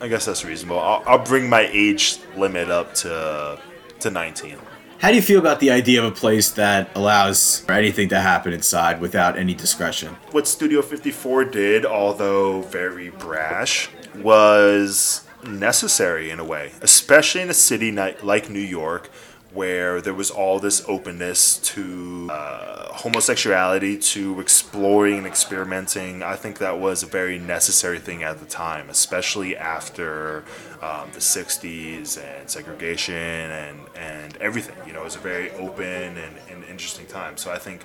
I 0.01 0.08
guess 0.08 0.25
that's 0.25 0.44
reasonable. 0.44 0.80
I'll, 0.80 1.04
I'll 1.06 1.24
bring 1.24 1.48
my 1.50 1.70
age 1.72 2.18
limit 2.36 2.70
up 2.70 2.94
to 2.96 3.60
to 4.00 4.10
19. 4.10 4.58
How 5.05 5.12
do 5.12 5.17
you 5.17 5.21
feel 5.21 5.38
about 5.38 5.59
the 5.59 5.69
idea 5.69 6.03
of 6.03 6.12
a 6.12 6.15
place 6.15 6.50
that 6.53 6.89
allows 6.95 7.59
for 7.59 7.74
anything 7.74 8.09
to 8.09 8.19
happen 8.19 8.53
inside 8.53 9.00
without 9.00 9.38
any 9.38 9.53
discretion? 9.53 10.15
What 10.31 10.47
Studio 10.47 10.81
54 10.81 11.45
did, 11.45 11.85
although 11.85 12.63
very 12.63 13.12
brash, 13.12 13.88
was 14.15 15.24
necessary 15.45 16.31
in 16.31 16.39
a 16.39 16.43
way, 16.43 16.71
especially 16.81 17.41
in 17.41 17.51
a 17.51 17.53
city 17.53 17.91
like 17.91 18.50
New 18.50 18.57
York 18.57 19.12
where 19.55 20.01
there 20.01 20.13
was 20.13 20.29
all 20.29 20.59
this 20.59 20.83
openness 20.88 21.57
to 21.59 22.27
uh, 22.29 22.93
homosexuality, 22.93 23.97
to 23.97 24.39
exploring 24.41 25.19
and 25.19 25.27
experimenting. 25.27 26.21
I 26.21 26.35
think 26.35 26.59
that 26.59 26.77
was 26.79 27.03
a 27.03 27.05
very 27.05 27.39
necessary 27.39 28.00
thing 28.00 28.21
at 28.21 28.39
the 28.39 28.45
time, 28.45 28.89
especially 28.89 29.55
after 29.55 30.43
um, 30.81 31.09
the 31.13 31.19
60s 31.19 32.21
and 32.21 32.50
segregation 32.50 33.15
and, 33.15 33.79
and 33.95 34.38
everything. 34.38 34.75
You 34.85 34.93
know, 34.93 35.01
it 35.01 35.05
was 35.05 35.15
a 35.15 35.19
very 35.19 35.51
open 35.51 36.17
and, 36.17 36.35
and 36.50 36.63
interesting 36.65 37.05
time. 37.07 37.38
So 37.38 37.51
I 37.51 37.57
think 37.57 37.81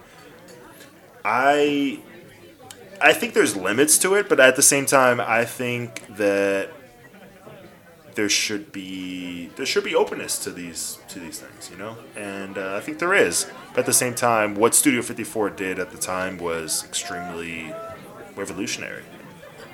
I. 1.24 2.00
I 3.02 3.14
think 3.14 3.32
there's 3.32 3.56
limits 3.56 3.96
to 4.00 4.14
it, 4.16 4.28
but 4.28 4.38
at 4.40 4.56
the 4.56 4.62
same 4.62 4.84
time, 4.84 5.22
I 5.22 5.46
think 5.46 6.06
that 6.18 6.70
there 8.20 8.28
should 8.28 8.70
be 8.70 9.48
there 9.56 9.64
should 9.64 9.82
be 9.82 9.94
openness 9.94 10.38
to 10.38 10.50
these 10.50 10.98
to 11.08 11.18
these 11.18 11.40
things, 11.40 11.70
you 11.70 11.78
know, 11.78 11.96
and 12.14 12.58
uh, 12.58 12.76
I 12.76 12.80
think 12.80 12.98
there 12.98 13.14
is. 13.14 13.50
But 13.70 13.80
at 13.80 13.86
the 13.86 13.94
same 13.94 14.14
time, 14.14 14.56
what 14.56 14.74
Studio 14.74 15.00
54 15.00 15.48
did 15.48 15.78
at 15.78 15.90
the 15.90 15.96
time 15.96 16.36
was 16.36 16.84
extremely 16.84 17.72
revolutionary. 18.36 19.04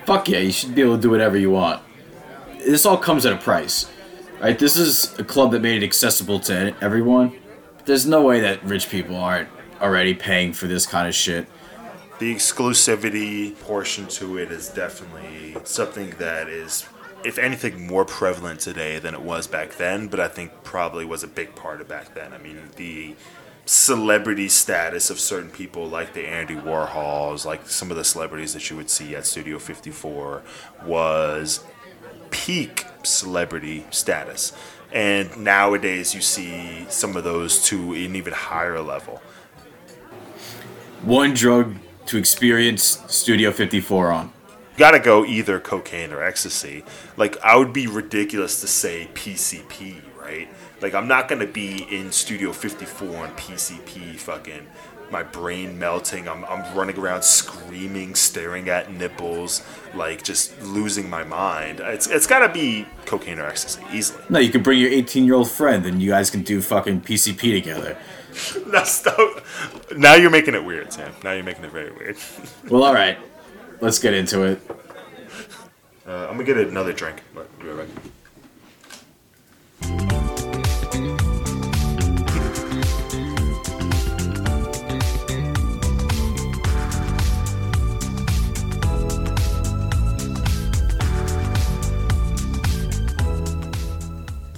Fuck 0.04 0.28
yeah, 0.28 0.38
you 0.38 0.52
should 0.52 0.76
be 0.76 0.82
able 0.82 0.94
to 0.94 1.02
do 1.02 1.10
whatever 1.10 1.36
you 1.36 1.50
want. 1.50 1.82
This 2.58 2.86
all 2.86 2.96
comes 2.96 3.26
at 3.26 3.32
a 3.32 3.36
price, 3.36 3.90
right? 4.40 4.56
This 4.56 4.76
is 4.76 5.18
a 5.18 5.24
club 5.24 5.50
that 5.50 5.60
made 5.60 5.82
it 5.82 5.84
accessible 5.84 6.38
to 6.40 6.72
everyone. 6.80 7.36
There's 7.84 8.06
no 8.06 8.22
way 8.22 8.38
that 8.42 8.62
rich 8.62 8.88
people 8.88 9.16
aren't 9.16 9.48
already 9.80 10.14
paying 10.14 10.52
for 10.52 10.68
this 10.68 10.86
kind 10.86 11.08
of 11.08 11.16
shit. 11.16 11.48
The 12.20 12.32
exclusivity 12.32 13.58
portion 13.58 14.06
to 14.06 14.38
it 14.38 14.52
is 14.52 14.68
definitely 14.68 15.56
something 15.64 16.10
that 16.18 16.48
is 16.48 16.86
if 17.24 17.38
anything, 17.38 17.86
more 17.86 18.04
prevalent 18.04 18.60
today 18.60 18.98
than 18.98 19.14
it 19.14 19.22
was 19.22 19.46
back 19.46 19.76
then, 19.76 20.08
but 20.08 20.20
I 20.20 20.28
think 20.28 20.52
probably 20.62 21.04
was 21.04 21.22
a 21.22 21.28
big 21.28 21.54
part 21.54 21.80
of 21.80 21.88
back 21.88 22.14
then. 22.14 22.32
I 22.32 22.38
mean, 22.38 22.58
the 22.76 23.14
celebrity 23.64 24.48
status 24.48 25.10
of 25.10 25.18
certain 25.18 25.50
people, 25.50 25.88
like 25.88 26.14
the 26.14 26.26
Andy 26.26 26.54
Warhols, 26.54 27.44
like 27.44 27.68
some 27.68 27.90
of 27.90 27.96
the 27.96 28.04
celebrities 28.04 28.54
that 28.54 28.70
you 28.70 28.76
would 28.76 28.90
see 28.90 29.16
at 29.16 29.26
Studio 29.26 29.58
54, 29.58 30.42
was 30.84 31.64
peak 32.30 32.84
celebrity 33.02 33.84
status. 33.90 34.52
And 34.92 35.36
nowadays, 35.36 36.14
you 36.14 36.20
see 36.20 36.86
some 36.88 37.16
of 37.16 37.24
those 37.24 37.64
to 37.66 37.92
an 37.92 38.14
even 38.14 38.32
higher 38.32 38.80
level. 38.80 39.20
One 41.02 41.34
drug 41.34 41.76
to 42.06 42.18
experience 42.18 43.02
Studio 43.08 43.50
54 43.50 44.12
on 44.12 44.32
gotta 44.76 44.98
go 44.98 45.24
either 45.24 45.60
cocaine 45.60 46.12
or 46.12 46.22
ecstasy. 46.22 46.84
Like 47.16 47.36
I 47.42 47.56
would 47.56 47.72
be 47.72 47.86
ridiculous 47.86 48.60
to 48.60 48.66
say 48.66 49.08
PCP, 49.14 50.02
right? 50.20 50.48
Like 50.80 50.94
I'm 50.94 51.08
not 51.08 51.28
gonna 51.28 51.46
be 51.46 51.86
in 51.90 52.12
Studio 52.12 52.52
54 52.52 53.16
on 53.16 53.30
PCP, 53.30 54.16
fucking 54.16 54.66
my 55.10 55.22
brain 55.22 55.78
melting. 55.78 56.28
I'm 56.28 56.44
I'm 56.44 56.76
running 56.76 56.98
around 56.98 57.22
screaming, 57.22 58.14
staring 58.14 58.68
at 58.68 58.92
nipples, 58.92 59.62
like 59.94 60.22
just 60.22 60.60
losing 60.62 61.08
my 61.08 61.24
mind. 61.24 61.80
It's 61.80 62.06
it's 62.06 62.26
gotta 62.26 62.52
be 62.52 62.86
cocaine 63.06 63.38
or 63.38 63.46
ecstasy 63.46 63.82
easily. 63.92 64.22
No, 64.28 64.38
you 64.38 64.50
can 64.50 64.62
bring 64.62 64.78
your 64.78 64.90
18 64.90 65.24
year 65.24 65.34
old 65.34 65.50
friend, 65.50 65.86
and 65.86 66.02
you 66.02 66.10
guys 66.10 66.30
can 66.30 66.42
do 66.42 66.60
fucking 66.60 67.02
PCP 67.02 67.52
together. 67.52 67.96
That's 68.66 69.06
now 69.96 70.14
you're 70.14 70.30
making 70.30 70.54
it 70.54 70.64
weird, 70.64 70.92
Sam. 70.92 71.14
Now 71.24 71.32
you're 71.32 71.44
making 71.44 71.64
it 71.64 71.72
very 71.72 71.90
weird. 71.92 72.18
well, 72.68 72.84
all 72.84 72.94
right 72.94 73.18
let's 73.80 73.98
get 73.98 74.14
into 74.14 74.42
it. 74.42 74.60
Uh, 76.06 76.26
I'm 76.28 76.32
gonna 76.36 76.44
get 76.44 76.56
another 76.56 76.92
drink. 76.92 77.22
But 77.34 77.48
right 77.62 77.86
back. 77.86 78.02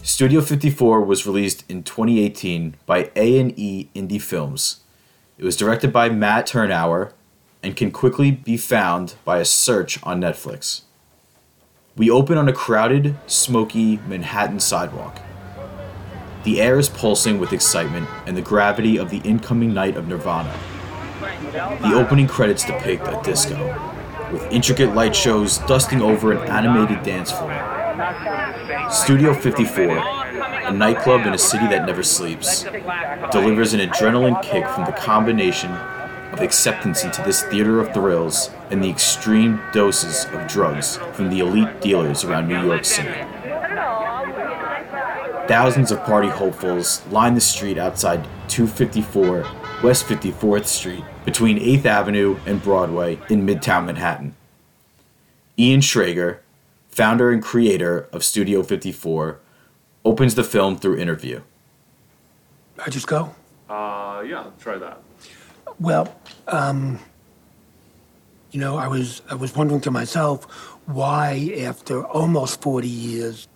Studio 0.03 0.41
54 0.41 1.03
was 1.03 1.27
released 1.27 1.65
in 1.69 1.85
2018 1.85 2.75
by 2.87 3.13
A&E 3.15 3.89
Indie 3.95 4.21
Films. 4.21 4.81
It 5.39 5.45
was 5.45 5.57
directed 5.57 5.93
by 5.93 6.09
Matt 6.09 6.49
Tyrnauer 6.49 7.13
and 7.63 7.77
can 7.77 7.91
quickly 7.91 8.31
be 8.31 8.57
found 8.57 9.15
by 9.25 9.39
a 9.39 9.45
search 9.45 10.03
on 10.05 10.21
Netflix. 10.21 10.83
We 11.97 12.11
open 12.11 12.39
on 12.39 12.49
a 12.49 12.53
crowded, 12.53 13.17
smoky 13.27 13.99
Manhattan 14.07 14.61
sidewalk. 14.61 15.21
The 16.45 16.61
air 16.61 16.79
is 16.79 16.89
pulsing 16.89 17.41
with 17.41 17.53
excitement 17.53 18.09
and 18.27 18.37
the 18.37 18.43
gravity 18.43 18.97
of 18.97 19.11
the 19.11 19.19
incoming 19.19 19.75
night 19.75 19.97
of 19.97 20.07
Nirvana. 20.07 20.57
The 21.53 21.95
opening 21.95 22.29
credits 22.29 22.65
depict 22.65 23.09
a 23.09 23.21
disco, 23.25 23.57
with 24.33 24.45
intricate 24.53 24.95
light 24.95 25.17
shows 25.17 25.59
dusting 25.59 26.01
over 26.01 26.33
an 26.33 26.49
animated 26.49 27.03
dance 27.03 27.33
floor. 27.33 27.53
Studio 28.91 29.35
54, 29.35 29.99
a 29.99 30.73
nightclub 30.73 31.27
in 31.27 31.35
a 31.35 31.39
city 31.39 31.67
that 31.67 31.85
never 31.85 32.05
sleeps, 32.05 32.63
delivers 33.33 33.75
an 33.75 33.81
adrenaline 33.81 34.41
kick 34.43 34.67
from 34.69 34.85
the 34.85 34.93
combination 34.93 35.77
of 36.39 36.45
acceptance 36.45 37.05
into 37.05 37.21
this 37.23 37.43
theater 37.43 37.81
of 37.81 37.93
thrills 37.93 38.51
and 38.71 38.83
the 38.83 38.89
extreme 38.89 39.61
doses 39.73 40.25
of 40.33 40.47
drugs 40.47 40.97
from 41.13 41.29
the 41.31 41.41
elite 41.41 41.81
dealers 41.81 42.25
around 42.25 42.49
New 42.49 42.63
York 42.65 42.85
City. 42.85 43.13
Thousands 45.49 45.91
of 45.91 46.03
party 46.05 46.29
hopefuls 46.29 47.05
line 47.09 47.35
the 47.35 47.41
street 47.41 47.79
outside 47.79 48.23
254 48.49 49.47
West 49.83 50.07
54th 50.07 50.67
Street 50.67 51.05
between 51.25 51.59
8th 51.59 51.85
Avenue 51.85 52.39
and 52.47 52.63
Broadway 52.63 53.19
in 53.29 53.47
Midtown 53.47 53.87
Manhattan. 53.87 54.35
Ian 55.59 55.81
Schrager, 55.81 56.39
founder 56.89 57.31
and 57.31 57.43
creator 57.43 58.09
of 58.13 58.25
Studio 58.25 58.63
54, 58.63 59.41
opens 60.05 60.35
the 60.35 60.45
film 60.45 60.77
through 60.77 60.99
interview. 60.99 61.43
I 62.85 62.91
just 62.91 63.07
go? 63.07 63.35
Uh, 63.69 64.23
yeah, 64.27 64.47
try 64.61 64.79
that. 64.79 65.01
Well, 65.81 66.13
um, 66.49 66.99
you 68.51 68.61
know, 68.61 68.77
I 68.77 68.89
was 68.89 69.23
I 69.31 69.35
was 69.35 69.55
wondering 69.55 69.81
to 69.83 69.91
myself 69.91 70.45
why, 70.87 71.55
after 71.59 72.05
almost 72.07 72.63
forty 72.63 72.89
years, 72.89 73.47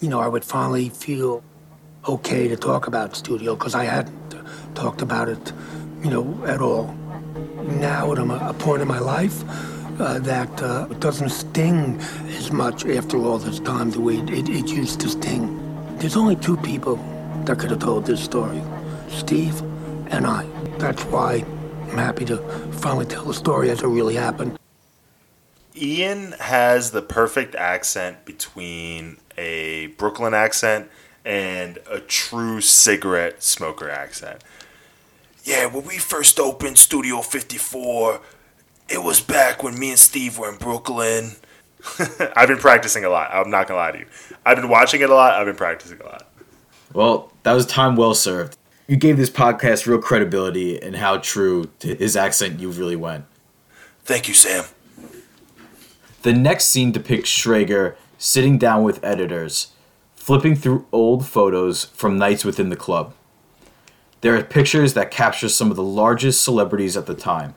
you 0.00 0.08
know, 0.08 0.20
I 0.20 0.28
would 0.28 0.44
finally 0.44 0.88
feel 0.88 1.42
okay 2.08 2.48
to 2.48 2.56
talk 2.56 2.86
about 2.86 3.14
studio 3.14 3.54
because 3.54 3.74
I 3.74 3.84
hadn't 3.84 4.34
talked 4.74 5.02
about 5.02 5.28
it, 5.28 5.52
you 6.02 6.10
know, 6.10 6.44
at 6.46 6.60
all. 6.60 6.94
Now, 7.64 8.12
at 8.12 8.18
a, 8.18 8.54
point 8.54 8.80
in 8.80 8.88
my 8.88 8.98
life 8.98 9.44
uh, 10.00 10.18
that 10.20 10.62
uh, 10.62 10.88
it 10.90 11.00
doesn't 11.00 11.28
sting 11.28 12.00
as 12.28 12.50
much 12.50 12.86
after 12.86 13.18
all 13.18 13.38
this 13.38 13.60
time 13.60 13.90
the 13.90 14.00
way 14.00 14.16
it, 14.16 14.48
it 14.48 14.68
used 14.68 15.00
to 15.00 15.08
sting. 15.10 15.56
There's 15.98 16.16
only 16.16 16.36
two 16.36 16.56
people 16.56 16.96
that 17.44 17.58
could 17.58 17.70
have 17.70 17.80
told 17.80 18.06
this 18.06 18.22
story 18.24 18.62
Steve 19.08 19.60
and 20.10 20.26
I. 20.26 20.46
That's 20.78 21.02
why 21.04 21.44
I'm 21.90 21.98
happy 21.98 22.24
to 22.26 22.36
finally 22.70 23.04
tell 23.04 23.24
the 23.24 23.34
story 23.34 23.68
as 23.68 23.82
it 23.82 23.86
really 23.88 24.14
happened. 24.14 24.56
Ian 25.74 26.32
has 26.38 26.92
the 26.92 27.02
perfect 27.02 27.56
accent 27.56 28.24
between 28.24 29.16
a 29.36 29.88
Brooklyn 29.98 30.32
accent 30.32 30.88
and 31.24 31.80
a 31.90 31.98
true 31.98 32.60
cigarette 32.60 33.42
smoker 33.42 33.90
accent. 33.90 34.44
Yeah, 35.42 35.66
when 35.66 35.84
we 35.84 35.98
first 35.98 36.38
opened 36.38 36.78
Studio 36.78 37.22
54, 37.22 38.20
it 38.88 39.02
was 39.02 39.20
back 39.20 39.64
when 39.64 39.76
me 39.76 39.90
and 39.90 39.98
Steve 39.98 40.38
were 40.38 40.48
in 40.48 40.58
Brooklyn. 40.58 41.32
I've 42.36 42.48
been 42.48 42.58
practicing 42.58 43.04
a 43.04 43.08
lot. 43.08 43.30
I'm 43.32 43.50
not 43.50 43.66
gonna 43.66 43.80
lie 43.80 43.90
to 43.92 43.98
you. 43.98 44.06
I've 44.46 44.56
been 44.56 44.68
watching 44.68 45.00
it 45.00 45.10
a 45.10 45.14
lot. 45.14 45.34
I've 45.34 45.46
been 45.46 45.56
practicing 45.56 46.00
a 46.00 46.04
lot. 46.04 46.30
Well, 46.92 47.32
that 47.42 47.52
was 47.52 47.66
time 47.66 47.96
well 47.96 48.14
served 48.14 48.56
you 48.90 48.96
gave 48.96 49.16
this 49.16 49.30
podcast 49.30 49.86
real 49.86 50.00
credibility 50.00 50.76
and 50.82 50.96
how 50.96 51.16
true 51.16 51.70
to 51.78 51.94
his 51.94 52.16
accent 52.16 52.58
you 52.58 52.68
really 52.68 52.96
went. 52.96 53.24
Thank 54.02 54.26
you, 54.26 54.34
Sam. 54.34 54.64
The 56.22 56.32
next 56.32 56.64
scene 56.64 56.90
depicts 56.90 57.30
Schrager 57.30 57.94
sitting 58.18 58.58
down 58.58 58.82
with 58.82 58.98
editors, 59.04 59.74
flipping 60.16 60.56
through 60.56 60.88
old 60.90 61.24
photos 61.24 61.84
from 61.84 62.18
nights 62.18 62.44
within 62.44 62.68
the 62.68 62.74
club. 62.74 63.14
There 64.22 64.34
are 64.34 64.42
pictures 64.42 64.94
that 64.94 65.12
capture 65.12 65.48
some 65.48 65.70
of 65.70 65.76
the 65.76 65.84
largest 65.84 66.42
celebrities 66.42 66.96
at 66.96 67.06
the 67.06 67.14
time. 67.14 67.54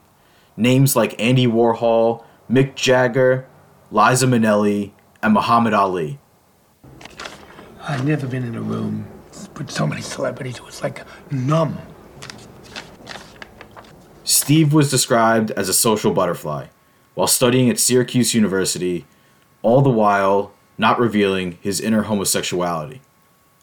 Names 0.55 0.95
like 0.95 1.19
Andy 1.19 1.47
Warhol, 1.47 2.23
Mick 2.47 2.75
Jagger, 2.75 3.47
Liza 3.89 4.27
Minnelli, 4.27 4.91
and 5.23 5.33
Muhammad 5.33 5.73
Ali. 5.73 6.19
I've 7.81 8.05
never 8.05 8.27
been 8.27 8.43
in 8.43 8.53
a 8.53 8.61
room 8.61 9.07
with 9.57 9.71
so 9.71 9.87
many 9.87 10.01
celebrities. 10.01 10.57
It 10.57 10.65
was 10.65 10.81
like 10.81 11.03
numb. 11.31 11.77
Steve 14.23 14.73
was 14.73 14.89
described 14.89 15.51
as 15.51 15.69
a 15.69 15.73
social 15.73 16.13
butterfly 16.13 16.67
while 17.13 17.27
studying 17.27 17.69
at 17.69 17.79
Syracuse 17.79 18.33
University, 18.33 19.05
all 19.61 19.81
the 19.81 19.89
while 19.89 20.51
not 20.77 20.99
revealing 20.99 21.57
his 21.61 21.79
inner 21.79 22.03
homosexuality. 22.03 23.01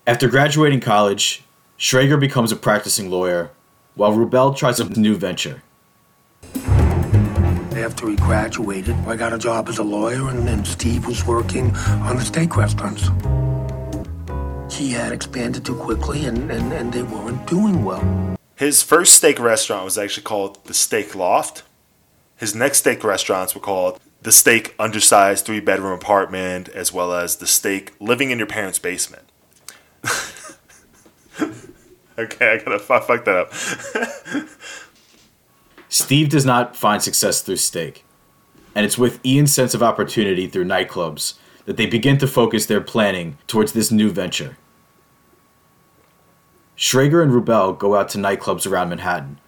After 0.07 0.29
graduating 0.29 0.81
college, 0.81 1.45
Schrager 1.79 2.19
becomes 2.19 2.53
a 2.53 2.57
practicing 2.57 3.11
lawyer, 3.11 3.51
while 3.95 4.13
Rubell 4.13 4.57
tries 4.57 4.81
a 4.81 4.89
new 4.89 5.17
venture. 5.17 5.63
After 7.75 8.09
he 8.09 8.17
graduated, 8.17 8.95
I 9.07 9.17
got 9.17 9.33
a 9.33 9.39
job 9.39 9.69
as 9.69 9.79
a 9.79 9.83
lawyer, 9.83 10.29
and 10.29 10.47
then 10.47 10.65
Steve 10.65 11.07
was 11.07 11.27
working 11.27 11.75
on 11.77 12.17
the 12.17 12.25
steak 12.25 12.57
restaurants. 12.57 13.09
He 14.81 14.93
had 14.93 15.13
expanded 15.13 15.67
too 15.67 15.75
quickly, 15.75 16.25
and, 16.25 16.51
and, 16.51 16.73
and 16.73 16.91
they 16.91 17.03
weren't 17.03 17.47
doing 17.47 17.85
well. 17.85 18.35
His 18.57 18.83
first 18.83 19.13
steak 19.13 19.39
restaurant 19.39 19.85
was 19.85 19.99
actually 19.99 20.23
called 20.23 20.65
the 20.65 20.73
Steak 20.73 21.15
Loft. 21.15 21.65
His 22.39 22.55
next 22.55 22.79
steak 22.79 23.05
restaurants 23.05 23.55
were 23.55 23.61
called 23.61 24.01
the 24.23 24.33
Steak 24.33 24.75
Undersized 24.79 25.45
Three 25.45 25.61
Bedroom 25.61 25.93
Apartment, 25.93 26.71
as 26.71 26.95
well 26.95 27.13
as 27.13 27.37
the 27.37 27.47
Steak 27.47 27.93
Living 28.01 28.31
in 28.31 28.39
Your 28.39 28.47
Parents' 28.47 28.79
Basement. 28.79 29.25
okay, 32.19 32.53
I 32.53 32.57
gotta 32.65 32.79
fuck, 32.79 33.07
fuck 33.07 33.27
that 33.27 33.37
up. 33.37 33.53
Steve 35.91 36.31
does 36.31 36.47
not 36.47 36.75
find 36.75 37.03
success 37.03 37.43
through 37.43 37.57
steak, 37.57 38.07
and 38.75 38.87
it's 38.87 38.97
with 38.97 39.23
Ian's 39.27 39.53
sense 39.53 39.75
of 39.75 39.83
opportunity 39.83 40.47
through 40.47 40.65
nightclubs 40.65 41.35
that 41.67 41.77
they 41.77 41.85
begin 41.85 42.17
to 42.17 42.27
focus 42.27 42.65
their 42.65 42.81
planning 42.81 43.37
towards 43.47 43.73
this 43.73 43.91
new 43.91 44.09
venture. 44.09 44.57
Schrager 46.81 47.23
and 47.23 47.31
Rubell 47.31 47.79
go 47.79 47.95
out 47.95 48.09
to 48.09 48.19
nightclubs 48.19 48.67
around 48.67 48.89
Manhattan. 48.89 49.39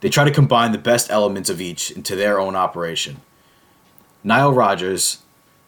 They 0.00 0.08
try 0.08 0.24
to 0.24 0.30
combine 0.30 0.72
the 0.72 0.78
best 0.78 1.10
elements 1.10 1.50
of 1.50 1.60
each 1.60 1.90
into 1.90 2.16
their 2.16 2.40
own 2.40 2.56
operation. 2.56 3.20
Nile 4.24 4.50
Rodgers 4.50 5.18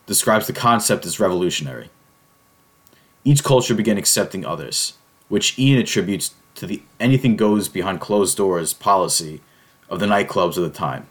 describes 0.07 0.47
the 0.47 0.55
concept 0.55 1.05
as 1.05 1.21
revolutionary. 1.21 1.91
Each 3.25 3.45
culture 3.45 3.75
began 3.75 3.99
accepting 3.99 4.47
others, 4.47 4.95
which 5.29 5.59
Ian 5.59 5.79
attributes 5.79 6.33
to 6.55 6.67
the 6.67 6.83
anything 6.99 7.37
goes 7.37 7.69
behind 7.69 8.01
closed 8.01 8.39
doors 8.39 8.73
policy 8.73 9.43
of 9.91 10.01
the 10.01 10.07
nightclubs 10.07 10.57
of 10.57 10.63
the 10.63 10.71
time. 10.71 11.11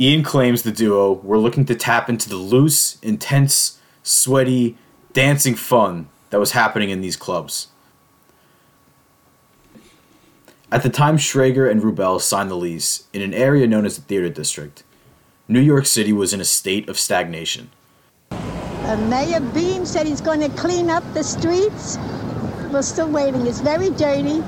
Ian 0.00 0.22
claims 0.22 0.62
the 0.62 0.72
duo 0.72 1.12
were 1.12 1.38
looking 1.38 1.66
to 1.66 1.74
tap 1.74 2.08
into 2.08 2.30
the 2.30 2.36
loose, 2.36 2.98
intense, 3.02 3.78
sweaty, 4.02 4.78
dancing 5.12 5.54
fun 5.54 6.08
that 6.30 6.40
was 6.40 6.52
happening 6.52 6.88
in 6.88 7.02
these 7.02 7.16
clubs. 7.16 7.68
At 10.74 10.82
the 10.82 10.90
time 10.90 11.18
Schrager 11.18 11.70
and 11.70 11.80
Rubell 11.80 12.20
signed 12.20 12.50
the 12.50 12.56
lease 12.56 13.04
in 13.12 13.22
an 13.22 13.32
area 13.32 13.64
known 13.64 13.86
as 13.86 13.94
the 13.94 14.02
Theater 14.02 14.28
District, 14.28 14.82
New 15.46 15.60
York 15.60 15.86
City 15.86 16.12
was 16.12 16.34
in 16.34 16.40
a 16.40 16.44
state 16.44 16.88
of 16.88 16.98
stagnation. 16.98 17.70
Uh, 18.32 18.96
Mayor 19.08 19.38
Beame 19.38 19.86
said 19.86 20.04
he's 20.04 20.20
going 20.20 20.40
to 20.40 20.48
clean 20.56 20.90
up 20.90 21.04
the 21.14 21.22
streets. 21.22 21.96
We're 22.72 22.82
still 22.82 23.08
waiting. 23.08 23.46
It's 23.46 23.60
very 23.60 23.90
dirty. 23.90 24.42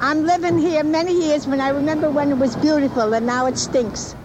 I'm 0.00 0.26
living 0.26 0.58
here 0.58 0.82
many 0.82 1.12
years 1.26 1.46
when 1.46 1.60
I 1.60 1.68
remember 1.68 2.10
when 2.10 2.32
it 2.32 2.38
was 2.38 2.56
beautiful 2.56 3.14
and 3.14 3.24
now 3.24 3.46
it 3.46 3.56
stinks. 3.56 4.16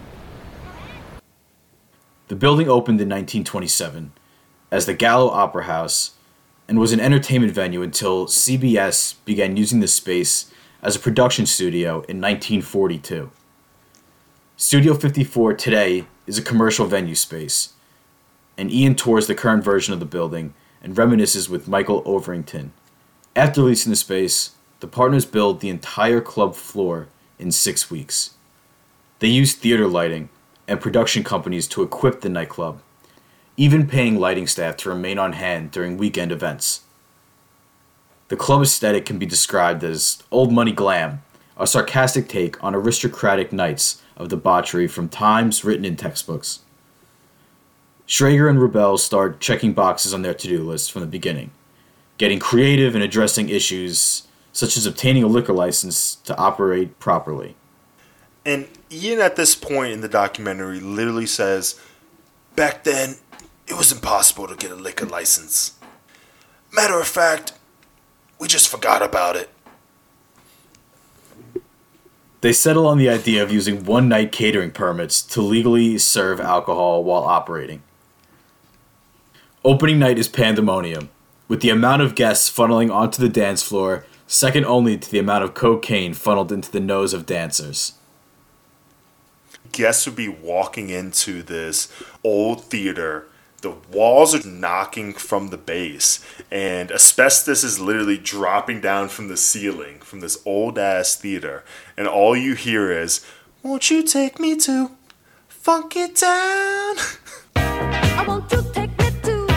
The 2.30 2.36
building 2.36 2.68
opened 2.68 3.00
in 3.00 3.10
1927 3.10 4.12
as 4.72 4.88
the 4.88 4.96
Gallo 4.96 5.30
Opera 5.30 5.66
House 5.66 6.14
and 6.68 6.80
was 6.80 6.94
an 6.94 7.00
entertainment 7.00 7.54
venue 7.54 7.84
until 7.84 8.26
CBS 8.26 9.14
began 9.24 9.56
using 9.56 9.82
the 9.82 9.88
space 9.88 10.52
as 10.82 10.96
a 10.96 11.00
production 11.00 11.46
studio 11.46 11.94
in 12.08 12.22
1942. 12.22 13.32
Studio 14.56 14.94
54 14.94 15.54
today 15.54 16.06
is 16.26 16.38
a 16.38 16.44
commercial 16.44 16.86
venue 16.86 17.16
space, 17.16 17.74
and 18.58 18.72
Ian 18.72 18.96
tours 18.96 19.28
the 19.28 19.36
current 19.36 19.64
version 19.64 19.94
of 19.94 20.00
the 20.00 20.06
building 20.06 20.54
and 20.82 20.96
reminisces 20.96 21.50
with 21.50 21.68
Michael 21.68 22.04
Overington. 22.04 22.70
After 23.36 23.62
leasing 23.62 23.90
the 23.92 23.96
space, 23.96 24.52
the 24.80 24.88
partners 24.88 25.26
build 25.26 25.60
the 25.60 25.70
entire 25.70 26.22
club 26.22 26.56
floor 26.56 27.08
in 27.40 27.52
six 27.52 27.90
weeks. 27.90 28.32
They 29.20 29.28
use 29.28 29.54
theater 29.54 29.88
lighting 29.88 30.30
and 30.68 30.82
production 30.82 31.24
companies 31.24 31.68
to 31.70 31.82
equip 31.82 32.22
the 32.22 32.30
nightclub, 32.30 32.82
even 33.56 33.88
paying 33.88 34.20
lighting 34.20 34.48
staff 34.48 34.78
to 34.78 34.90
remain 34.90 35.18
on 35.18 35.34
hand 35.34 35.72
during 35.72 35.98
weekend 35.98 36.32
events. 36.32 36.82
The 38.30 38.36
club 38.36 38.62
aesthetic 38.62 39.06
can 39.06 39.18
be 39.18 39.26
described 39.26 39.84
as 39.84 40.22
old 40.32 40.52
money 40.52 40.72
glam, 40.72 41.22
a 41.56 41.66
sarcastic 41.66 42.28
take 42.28 42.62
on 42.64 42.76
aristocratic 42.76 43.54
nights 43.54 44.02
of 44.18 44.30
debauchery 44.30 44.88
from 44.88 45.08
times 45.08 45.64
written 45.64 45.86
in 45.86 45.96
textbooks. 45.96 46.60
Schrager 48.08 48.50
and 48.50 48.60
Rubell 48.60 49.00
start 49.00 49.40
checking 49.40 49.74
boxes 49.74 50.14
on 50.14 50.22
their 50.22 50.34
to 50.34 50.48
do 50.48 50.64
list 50.64 50.92
from 50.92 51.02
the 51.02 51.08
beginning, 51.08 51.52
getting 52.18 52.40
creative 52.40 52.96
and 52.96 53.04
addressing 53.04 53.50
issues 53.50 54.24
such 54.54 54.76
as 54.76 54.86
obtaining 54.86 55.24
a 55.24 55.28
liquor 55.28 55.54
license 55.54 56.16
to 56.16 56.36
operate 56.38 57.00
properly. 57.00 57.56
And 58.46 58.68
Ian, 58.92 59.20
at 59.20 59.36
this 59.36 59.56
point 59.56 59.92
in 59.92 60.02
the 60.02 60.08
documentary, 60.08 60.80
literally 60.80 61.26
says, 61.26 61.80
Back 62.56 62.84
then, 62.84 63.18
it 63.68 63.78
was 63.78 63.92
impossible 63.92 64.48
to 64.48 64.56
get 64.56 64.72
a 64.72 64.76
liquor 64.76 65.06
license. 65.06 65.78
Matter 66.72 67.00
of 67.00 67.08
fact, 67.08 67.54
we 68.40 68.48
just 68.48 68.70
forgot 68.70 69.02
about 69.02 69.36
it. 69.36 69.50
They 72.42 72.54
settle 72.54 72.86
on 72.86 72.98
the 72.98 73.10
idea 73.10 73.42
of 73.42 73.52
using 73.52 73.84
one 73.84 74.08
night 74.08 74.32
catering 74.32 74.72
permits 74.72 75.22
to 75.24 75.42
legally 75.42 75.98
serve 75.98 76.40
alcohol 76.40 77.04
while 77.04 77.24
operating. 77.24 77.82
Opening 79.66 80.00
night 80.00 80.20
is 80.20 80.28
pandemonium, 80.28 81.10
with 81.48 81.62
the 81.62 81.72
amount 81.72 82.04
of 82.04 82.16
guests 82.16 82.50
funneling 82.50 82.94
onto 82.94 83.22
the 83.22 83.30
dance 83.30 83.64
floor 83.64 84.06
second 84.28 84.66
only 84.66 84.98
to 84.98 85.10
the 85.10 85.20
amount 85.20 85.44
of 85.44 85.54
cocaine 85.54 86.14
funneled 86.14 86.52
into 86.52 86.72
the 86.72 86.80
nose 86.80 87.14
of 87.14 87.26
dancers. 87.26 87.94
Guests 89.72 90.06
would 90.06 90.16
be 90.16 90.28
walking 90.28 90.90
into 90.90 91.42
this 91.42 91.92
old 92.24 92.64
theater. 92.66 93.28
The 93.62 93.72
walls 93.92 94.36
are 94.36 94.48
knocking 94.48 95.14
from 95.14 95.48
the 95.48 95.58
base, 95.58 96.24
and 96.52 96.92
asbestos 96.92 97.64
is 97.64 97.80
literally 97.80 98.20
dropping 98.20 98.82
down 98.82 99.10
from 99.10 99.30
the 99.30 99.38
ceiling 99.38 99.98
from 99.98 100.20
this 100.20 100.38
old 100.46 100.78
ass 100.78 101.16
theater. 101.16 101.64
And 101.98 102.08
all 102.08 102.38
you 102.38 102.54
hear 102.54 102.92
is, 102.92 103.26
Won't 103.64 103.90
you 103.90 104.04
take 104.04 104.40
me 104.40 104.58
to 104.58 104.92
Funky 105.48 106.08
Town? 106.10 106.28
Oh, 106.28 107.18
I 107.56 108.26
want 108.28 108.52
you 108.52 108.64
take 108.74 108.92
me 108.92 109.10
to 109.24 109.48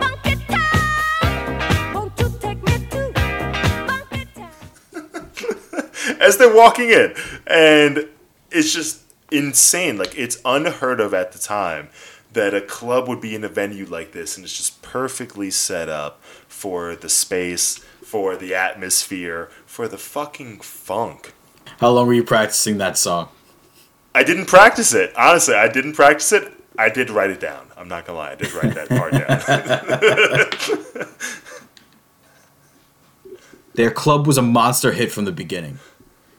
Funky 0.00 0.36
Town. 0.48 1.94
Won't 1.94 2.18
you 2.18 2.38
take 2.40 2.62
me 2.62 2.86
to 2.88 3.12
Funky 3.86 4.24
Town? 4.34 6.20
as 6.22 6.38
they're 6.38 6.54
walking 6.54 6.88
in. 6.88 7.14
And 7.46 8.08
it's 8.50 8.72
just 8.72 9.02
insane. 9.30 9.98
Like, 9.98 10.18
it's 10.18 10.40
unheard 10.42 11.00
of 11.00 11.12
at 11.12 11.32
the 11.32 11.38
time 11.38 11.90
that 12.36 12.54
a 12.54 12.60
club 12.60 13.08
would 13.08 13.20
be 13.20 13.34
in 13.34 13.42
a 13.42 13.48
venue 13.48 13.86
like 13.86 14.12
this, 14.12 14.36
and 14.36 14.44
it's 14.44 14.56
just 14.56 14.82
perfectly 14.82 15.50
set 15.50 15.88
up 15.88 16.22
for 16.46 16.94
the 16.94 17.08
space, 17.08 17.78
for 18.02 18.36
the 18.36 18.54
atmosphere, 18.54 19.50
for 19.64 19.88
the 19.88 19.98
fucking 19.98 20.60
funk. 20.60 21.32
How 21.80 21.90
long 21.90 22.06
were 22.06 22.12
you 22.12 22.22
practicing 22.22 22.78
that 22.78 22.96
song? 22.98 23.30
I 24.14 24.22
didn't 24.22 24.46
practice 24.46 24.94
it. 24.94 25.16
Honestly, 25.16 25.54
I 25.54 25.68
didn't 25.68 25.94
practice 25.94 26.30
it. 26.30 26.52
I 26.78 26.90
did 26.90 27.10
write 27.10 27.30
it 27.30 27.40
down. 27.40 27.66
I'm 27.76 27.88
not 27.88 28.06
gonna 28.06 28.18
lie, 28.18 28.32
I 28.32 28.34
did 28.34 28.52
write 28.52 28.74
that 28.74 28.88
part 28.88 29.12
down. 30.92 31.08
Their 33.74 33.90
club 33.90 34.26
was 34.26 34.38
a 34.38 34.42
monster 34.42 34.92
hit 34.92 35.10
from 35.10 35.24
the 35.24 35.32
beginning, 35.32 35.78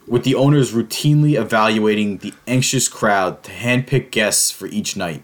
with 0.08 0.24
the 0.24 0.36
owners 0.36 0.74
routinely 0.74 1.40
evaluating 1.40 2.18
the 2.20 2.34
anxious 2.46 2.88
crowd 2.88 3.44
to 3.44 3.52
handpick 3.52 4.12
guests 4.12 4.52
for 4.52 4.68
each 4.68 4.96
night. 4.96 5.24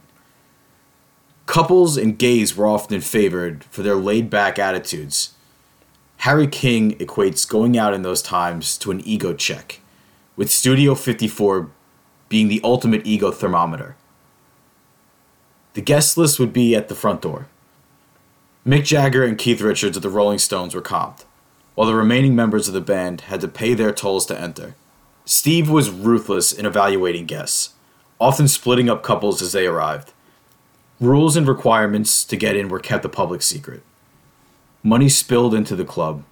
Couples 1.45 1.97
and 1.97 2.17
gays 2.17 2.56
were 2.56 2.67
often 2.67 3.01
favored 3.01 3.63
for 3.65 3.84
their 3.84 3.95
laid 3.95 4.29
back 4.29 4.58
attitudes. 4.58 5.34
Harry 6.17 6.47
King 6.47 6.97
equates 6.99 7.47
going 7.47 7.77
out 7.77 7.93
in 7.93 8.01
those 8.01 8.21
times 8.21 8.77
to 8.77 8.91
an 8.91 9.01
ego 9.06 9.34
check, 9.34 9.82
with 10.38 10.49
Studio 10.49 10.95
54 10.95 11.69
being 12.29 12.47
the 12.47 12.62
ultimate 12.63 13.06
ego 13.06 13.29
thermometer. 13.29 13.95
The 15.73 15.82
guest 15.82 16.17
list 16.17 16.39
would 16.39 16.53
be 16.53 16.75
at 16.75 16.88
the 16.88 16.95
front 16.95 17.21
door. 17.21 17.47
Mick 18.65 18.86
Jagger 18.86 19.25
and 19.25 19.38
Keith 19.38 19.60
Richards 19.60 19.97
of 19.97 20.03
the 20.03 20.10
Rolling 20.10 20.39
Stones 20.39 20.73
were 20.73 20.82
comped, 20.82 21.25
while 21.75 21.88
the 21.88 21.93
remaining 21.93 22.36
members 22.36 22.69
of 22.69 22.73
the 22.73 22.82
band 22.82 23.21
had 23.21 23.41
to 23.41 23.47
pay 23.47 23.73
their 23.73 23.91
tolls 23.91 24.25
to 24.27 24.39
enter. 24.39 24.75
Steve 25.25 25.69
was 25.69 25.89
ruthless 25.89 26.53
in 26.53 26.65
evaluating 26.65 27.25
guests, 27.25 27.73
often 28.19 28.47
splitting 28.47 28.89
up 28.89 29.03
couples 29.03 29.41
as 29.41 29.51
they 29.51 29.67
arrived. 29.67 30.13
Rules 31.04 31.36
and 31.36 31.46
requirements 31.46 32.24
to 32.24 32.38
get 32.38 32.56
in 32.56 32.70
were 32.70 32.80
kept 32.80 33.04
a 33.04 33.10
public 33.10 33.42
secret. 33.42 33.84
Money 34.84 35.10
spilled 35.10 35.54
into 35.54 35.76
the 35.76 35.84
club, 35.84 36.24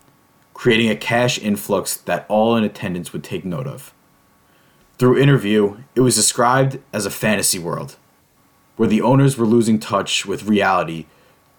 creating 0.53 0.89
a 0.89 0.95
cash 0.95 1.37
influx 1.37 1.97
that 1.97 2.25
all 2.29 2.55
in 2.55 2.63
attendance 2.63 3.11
would 3.11 3.21
take 3.21 3.43
note 3.43 3.67
of. 3.67 3.93
Through 4.97 5.17
interview, 5.17 5.79
it 5.93 5.99
was 5.99 6.15
described 6.15 6.79
as 6.93 7.05
a 7.05 7.09
fantasy 7.11 7.59
world, 7.59 7.97
where 8.77 8.87
the 8.87 9.01
owners 9.01 9.37
were 9.37 9.45
losing 9.45 9.77
touch 9.77 10.25
with 10.25 10.45
reality 10.45 11.05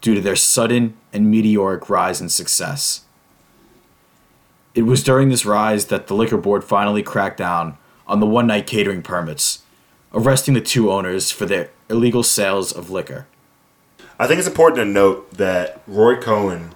due 0.01 0.15
to 0.15 0.23
their 0.23 0.35
sudden 0.35 0.97
and 1.13 1.31
meteoric 1.31 1.91
rise 1.91 2.19
in 2.19 2.31
success. 2.31 3.03
It 4.75 4.85
was 4.85 5.03
during 5.03 5.29
this 5.29 5.45
rise 5.45 5.89
that 5.89 6.07
the 6.07 6.15
liquor 6.15 6.39
board 6.39 6.65
finally 6.65 7.03
cracked 7.03 7.37
down 7.37 7.77
on 8.07 8.21
the 8.21 8.27
one 8.27 8.47
night 8.47 8.67
catering 8.67 9.03
permits, 9.03 9.65
arresting 10.15 10.55
the 10.55 10.63
two 10.63 10.91
owners 10.91 11.31
for 11.31 11.45
their 11.45 11.69
illegal 11.93 12.23
sales 12.23 12.73
of 12.73 12.91
liquor. 12.91 13.27
I 14.19 14.27
think 14.27 14.39
it's 14.39 14.49
important 14.49 14.79
to 14.79 14.85
note 14.85 15.33
that 15.33 15.83
Roy 15.87 16.17
Cohn, 16.17 16.71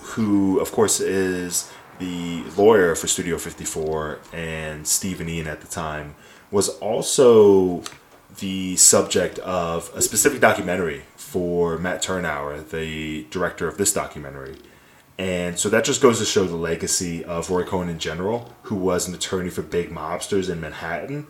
who 0.00 0.58
of 0.58 0.72
course 0.72 0.98
is 0.98 1.70
the 1.98 2.42
lawyer 2.56 2.94
for 2.94 3.06
Studio 3.06 3.38
54 3.38 4.18
and 4.32 4.86
Stephen 4.86 5.28
Ian 5.28 5.46
at 5.46 5.60
the 5.60 5.66
time, 5.66 6.14
was 6.50 6.70
also 6.78 7.82
the 8.38 8.76
subject 8.76 9.38
of 9.40 9.90
a 9.94 10.02
specific 10.02 10.40
documentary 10.40 11.04
for 11.16 11.78
Matt 11.78 12.02
Tyrnauer, 12.02 12.68
the 12.68 13.26
director 13.30 13.66
of 13.68 13.78
this 13.78 13.92
documentary. 13.92 14.56
And 15.18 15.58
so 15.58 15.70
that 15.70 15.84
just 15.84 16.02
goes 16.02 16.18
to 16.18 16.26
show 16.26 16.44
the 16.44 16.56
legacy 16.56 17.24
of 17.24 17.50
Roy 17.50 17.64
Cohn 17.64 17.88
in 17.88 17.98
general, 17.98 18.54
who 18.62 18.74
was 18.74 19.08
an 19.08 19.14
attorney 19.14 19.48
for 19.48 19.62
big 19.62 19.90
mobsters 19.90 20.50
in 20.50 20.60
Manhattan, 20.60 21.26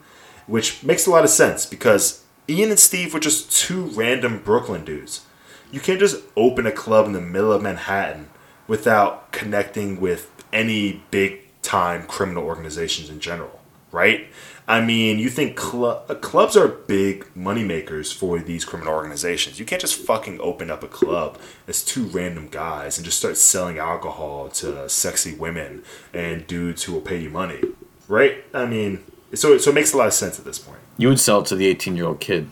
which 0.47 0.83
makes 0.83 1.07
a 1.07 1.11
lot 1.11 1.25
of 1.25 1.31
sense 1.31 1.65
because 1.65 2.25
Ian 2.49 2.71
and 2.71 2.79
Steve 2.79 3.13
were 3.13 3.21
just 3.21 3.51
two 3.51 3.87
random 3.87 4.39
Brooklyn 4.39 4.85
dudes. 4.85 5.25
You 5.73 5.81
can't 5.81 5.99
just 5.99 6.23
open 6.37 6.67
a 6.67 6.73
club 6.73 7.07
in 7.07 7.13
the 7.13 7.21
middle 7.21 7.53
of 7.53 7.63
Manhattan 7.63 8.31
without 8.69 9.33
connecting 9.33 10.01
with 10.01 10.31
any 10.53 11.03
big 11.11 11.41
time 11.63 12.07
criminal 12.07 12.45
organizations 12.45 13.11
in 13.11 13.19
general, 13.19 13.61
right? 13.91 14.29
I 14.69 14.81
mean, 14.81 15.19
you 15.19 15.29
think 15.29 15.59
cl- 15.59 16.05
clubs 16.21 16.57
are 16.57 16.69
big 16.69 17.27
moneymakers 17.35 18.15
for 18.15 18.39
these 18.39 18.65
criminal 18.65 18.95
organizations. 18.95 19.59
You 19.59 19.65
can't 19.65 19.81
just 19.81 19.97
fucking 19.97 20.41
open 20.41 20.71
up 20.71 20.85
a 20.85 20.89
club 20.89 21.39
as 21.67 21.85
two 21.85 22.05
random 22.05 22.49
guys 22.49 22.97
and 22.97 23.05
just 23.05 23.19
start 23.19 23.37
selling 23.37 23.79
alcohol 23.79 24.49
to 24.51 24.89
sexy 24.89 25.35
women 25.35 25.83
and 26.13 26.47
dudes 26.47 26.85
who 26.85 26.93
will 26.93 27.01
pay 27.01 27.21
you 27.21 27.31
money, 27.31 27.61
right? 28.09 28.45
I 28.55 28.67
mean, 28.67 29.05
so 29.37 29.59
so 29.59 29.71
it 29.71 29.75
makes 29.75 29.93
a 29.93 29.97
lot 29.97 30.07
of 30.07 30.13
sense 30.13 30.39
at 30.39 30.45
this 30.45 30.59
point. 30.59 30.79
You 30.97 31.09
would 31.09 31.21
sell 31.21 31.41
it 31.41 31.47
to 31.47 31.57
the 31.57 31.67
18 31.67 31.97
year 31.97 32.07
old 32.07 32.21
kid. 32.21 32.51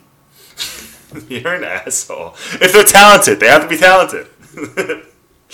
You're 1.28 1.54
an 1.54 1.64
asshole. 1.64 2.34
If 2.54 2.72
they're 2.72 2.84
talented, 2.84 3.40
they 3.40 3.46
have 3.46 3.62
to 3.62 3.68
be 3.68 3.76
talented. 3.76 4.26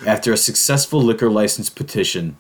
After 0.07 0.33
a 0.33 0.37
successful 0.37 1.03
liquor 1.03 1.31
license 1.31 1.69
petition, 1.69 2.37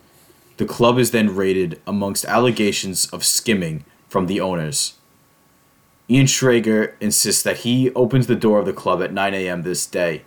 the 0.57 0.65
club 0.65 0.99
is 0.99 1.11
then 1.11 1.37
raided 1.37 1.81
amongst 1.87 2.25
allegations 2.25 3.07
of 3.07 3.25
skimming 3.25 3.85
from 4.09 4.27
the 4.27 4.41
owners. 4.41 4.95
Ian 6.09 6.27
Schrager 6.27 6.95
insists 7.01 7.43
that 7.43 7.59
he 7.59 7.93
opens 7.95 8.27
the 8.27 8.35
door 8.35 8.59
of 8.59 8.67
the 8.67 8.73
club 8.73 9.03
at 9.03 9.13
9 9.13 9.33
a.m. 9.33 9.63
this 9.63 9.87
day 9.87 10.23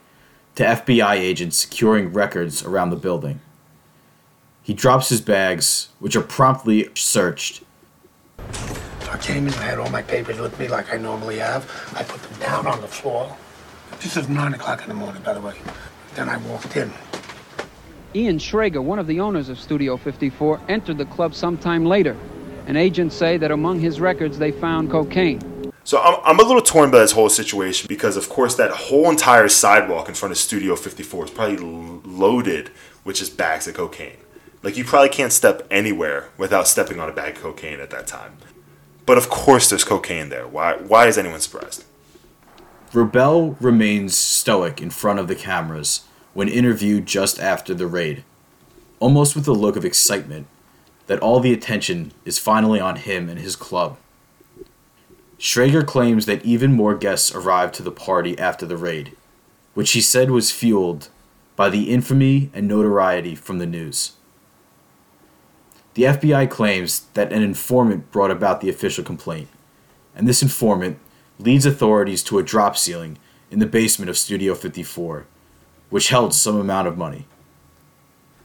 to 0.56 0.63
FBI 0.63 1.15
agents 1.15 1.58
securing 1.58 2.13
records 2.13 2.63
around 2.63 2.89
the 2.89 2.95
building. 2.95 3.41
He 4.62 4.73
drops 4.73 5.10
his 5.10 5.19
bags, 5.19 5.89
which 5.99 6.15
are 6.15 6.21
promptly 6.21 6.89
searched. 6.95 7.63
So 9.13 9.19
I 9.19 9.21
came 9.21 9.47
in, 9.47 9.54
I 9.54 9.65
had 9.65 9.78
all 9.78 9.91
my 9.91 10.02
papers 10.02 10.39
with 10.39 10.60
me 10.60 10.67
like 10.67 10.91
I 10.91 10.97
normally 10.97 11.38
have. 11.38 11.69
I 11.95 12.02
put 12.02 12.19
them 12.23 12.39
down 12.39 12.65
on 12.65 12.82
the 12.82 12.88
floor. 12.88 13.36
This 13.99 14.17
is 14.17 14.28
9 14.28 14.54
o'clock 14.56 14.82
in 14.82 14.88
the 14.88 14.95
morning, 14.95 15.21
by 15.21 15.34
the 15.34 15.41
way. 15.41 15.54
Then 16.15 16.30
I 16.30 16.38
walked 16.38 16.76
in. 16.76 16.91
Ian 18.15 18.39
Schrager, 18.39 18.84
one 18.84 18.97
of 18.97 19.06
the 19.06 19.19
owners 19.19 19.49
of 19.49 19.60
Studio 19.60 19.97
54, 19.97 20.62
entered 20.67 20.97
the 20.97 21.06
club 21.06 21.36
sometime 21.36 21.86
later. 21.86 22.17
And 22.65 22.76
agents 22.76 23.15
say 23.15 23.38
that 23.38 23.52
among 23.52 23.82
his 23.82 24.02
records 24.02 24.39
they 24.39 24.52
found 24.52 24.89
cocaine. 24.89 25.71
So 25.84 26.02
I'm, 26.02 26.19
I'm 26.23 26.39
a 26.39 26.43
little 26.43 26.62
torn 26.62 26.89
by 26.89 26.97
this 26.99 27.12
whole 27.12 27.30
situation 27.30 27.86
because, 27.88 28.17
of 28.17 28.30
course, 28.30 28.56
that 28.56 28.71
whole 28.71 29.12
entire 29.12 29.47
sidewalk 29.47 30.10
in 30.10 30.15
front 30.15 30.32
of 30.32 30.39
Studio 30.39 30.76
54 30.76 31.26
is 31.26 31.32
probably 31.32 31.58
loaded 31.58 32.71
with 33.04 33.17
just 33.17 33.38
bags 33.38 33.67
of 33.67 33.76
cocaine. 33.76 34.17
Like 34.63 34.76
you 34.76 34.86
probably 34.86 35.10
can't 35.10 35.34
step 35.34 35.67
anywhere 35.69 36.30
without 36.38 36.67
stepping 36.67 36.99
on 36.99 37.10
a 37.10 37.13
bag 37.13 37.36
of 37.36 37.43
cocaine 37.43 37.80
at 37.80 37.91
that 37.91 38.08
time. 38.08 38.38
But 39.06 39.18
of 39.18 39.30
course, 39.30 39.70
there's 39.70 39.84
cocaine 39.84 40.30
there. 40.30 40.48
Why? 40.48 40.76
Why 40.76 41.08
is 41.08 41.18
anyone 41.18 41.42
surprised? 41.42 41.84
Rubell 42.94 43.58
remains 43.60 44.16
stoic 44.16 44.82
in 44.82 44.92
front 44.92 45.20
of 45.20 45.28
the 45.28 45.36
cameras 45.36 46.06
when 46.34 46.48
interviewed 46.48 47.06
just 47.06 47.39
after 47.39 47.74
the 47.74 47.88
raid, 47.88 48.24
almost 49.00 49.36
with 49.36 49.48
a 49.48 49.54
look 49.54 49.76
of 49.76 49.86
excitement 49.86 50.48
that 51.08 51.20
all 51.20 51.39
the 51.39 51.54
attention 51.54 52.12
is 52.24 52.39
finally 52.39 52.80
on 52.80 52.98
him 52.98 53.30
and 53.30 53.39
his 53.39 53.56
club. 53.56 53.98
Schrager 55.39 55.86
claims 55.86 56.26
that 56.26 56.46
even 56.46 56.72
more 56.72 56.96
guests 56.96 57.34
arrived 57.34 57.74
to 57.76 57.84
the 57.84 57.92
party 57.92 58.38
after 58.39 58.66
the 58.66 58.78
raid, 58.78 59.16
which 59.74 59.92
he 59.92 60.02
said 60.02 60.32
was 60.32 60.52
fueled 60.52 61.10
by 61.56 61.70
the 61.70 61.92
infamy 61.92 62.50
and 62.54 62.68
notoriety 62.68 63.36
from 63.36 63.58
the 63.58 63.66
news. 63.66 64.13
The 65.94 66.04
FBI 66.04 66.50
claims 66.50 67.02
that 67.14 67.32
an 67.32 67.44
informant 67.44 68.12
brought 68.12 68.32
about 68.32 68.62
the 68.62 68.70
official 68.70 69.04
complaint, 69.04 69.48
and 70.16 70.28
this 70.28 70.42
informant 70.42 70.98
leads 71.38 71.66
authorities 71.66 72.24
to 72.24 72.40
a 72.40 72.44
drop 72.44 72.78
ceiling 72.78 73.18
in 73.52 73.60
the 73.60 73.66
basement 73.68 74.10
of 74.10 74.18
Studio 74.18 74.56
54, 74.56 75.26
which 75.90 76.10
held 76.10 76.34
some 76.34 76.60
amount 76.60 76.88
of 76.88 76.98
money. 76.98 77.26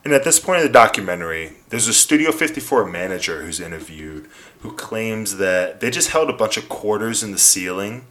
And 0.05 0.13
at 0.13 0.25
this 0.25 0.39
point 0.39 0.61
in 0.61 0.67
the 0.67 0.73
documentary, 0.73 1.57
there's 1.71 1.89
a 1.89 1.95
Studio 1.95 2.33
54 2.33 2.87
manager 2.87 3.43
who's 3.43 3.61
interviewed 3.61 4.29
who 4.61 4.73
claims 4.73 5.37
that 5.39 5.81
they 5.81 5.91
just 5.91 6.11
held 6.11 6.31
a 6.31 6.35
bunch 6.35 6.57
of 6.57 6.69
quarters 6.69 7.23
in 7.23 7.33
the 7.33 7.39
ceiling, 7.39 8.05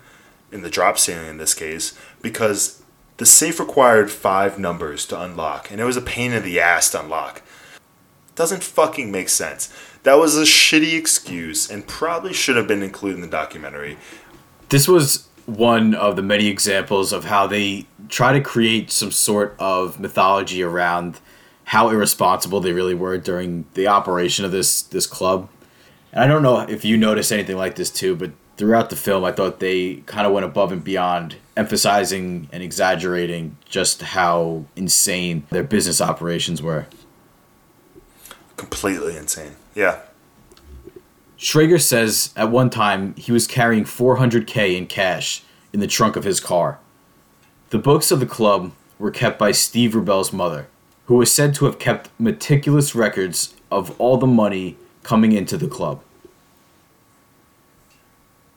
in 0.51 0.61
the 0.61 0.69
drop 0.69 0.97
ceiling 0.97 1.27
in 1.27 1.37
this 1.37 1.53
case, 1.53 1.97
because 2.21 2.81
the 3.17 3.25
safe 3.25 3.59
required 3.59 4.11
five 4.11 4.59
numbers 4.59 5.05
to 5.07 5.19
unlock, 5.19 5.71
and 5.71 5.81
it 5.81 5.85
was 5.85 5.97
a 5.97 6.01
pain 6.01 6.33
in 6.33 6.43
the 6.43 6.59
ass 6.59 6.91
to 6.91 6.99
unlock. 7.01 7.41
Doesn't 8.37 8.63
fucking 8.63 9.11
make 9.11 9.29
sense. 9.29 9.73
That 10.03 10.19
was 10.19 10.37
a 10.37 10.43
shitty 10.43 10.97
excuse 10.97 11.69
and 11.69 11.85
probably 11.85 12.33
should 12.33 12.55
have 12.55 12.67
been 12.67 12.83
included 12.83 13.15
in 13.15 13.21
the 13.21 13.27
documentary. 13.27 13.97
This 14.69 14.87
was 14.87 15.27
one 15.47 15.95
of 15.95 16.15
the 16.15 16.21
many 16.21 16.47
examples 16.47 17.11
of 17.11 17.25
how 17.25 17.47
they 17.47 17.87
try 18.09 18.33
to 18.33 18.39
create 18.39 18.91
some 18.91 19.11
sort 19.11 19.55
of 19.57 19.99
mythology 19.99 20.61
around 20.61 21.19
how 21.63 21.89
irresponsible 21.89 22.61
they 22.61 22.73
really 22.73 22.93
were 22.93 23.17
during 23.17 23.65
the 23.73 23.87
operation 23.87 24.45
of 24.45 24.51
this 24.51 24.83
this 24.83 25.07
club. 25.07 25.49
And 26.13 26.23
I 26.23 26.27
don't 26.27 26.43
know 26.43 26.59
if 26.59 26.85
you 26.85 26.95
noticed 26.95 27.31
anything 27.31 27.57
like 27.57 27.75
this 27.75 27.89
too, 27.89 28.15
but 28.15 28.31
throughout 28.55 28.91
the 28.91 28.95
film, 28.95 29.25
I 29.25 29.31
thought 29.31 29.59
they 29.59 29.95
kind 30.05 30.27
of 30.27 30.33
went 30.33 30.45
above 30.45 30.71
and 30.71 30.83
beyond, 30.83 31.37
emphasizing 31.55 32.49
and 32.51 32.61
exaggerating 32.61 33.57
just 33.67 34.01
how 34.01 34.65
insane 34.75 35.47
their 35.49 35.63
business 35.63 36.01
operations 36.01 36.61
were. 36.61 36.85
Completely 38.57 39.15
insane. 39.15 39.55
Yeah. 39.75 39.99
Schrager 41.37 41.79
says 41.79 42.33
at 42.35 42.51
one 42.51 42.69
time 42.69 43.13
he 43.15 43.31
was 43.31 43.47
carrying 43.47 43.83
400k 43.85 44.75
in 44.75 44.87
cash 44.87 45.43
in 45.71 45.79
the 45.79 45.87
trunk 45.87 46.15
of 46.15 46.23
his 46.23 46.39
car. 46.39 46.79
The 47.69 47.77
books 47.77 48.11
of 48.11 48.19
the 48.19 48.25
club 48.25 48.71
were 48.97 49.11
kept 49.11 49.37
by 49.37 49.51
Steve 49.51 49.93
Rubell's 49.93 50.33
mother, 50.33 50.67
who 51.05 51.15
was 51.15 51.31
said 51.31 51.53
to 51.55 51.65
have 51.65 51.77
kept 51.77 52.09
meticulous 52.19 52.95
records 52.95 53.53
of 53.69 53.99
all 53.99 54.17
the 54.17 54.25
money 54.25 54.77
coming 55.03 55.31
into 55.31 55.57
the 55.57 55.67
club. 55.67 56.01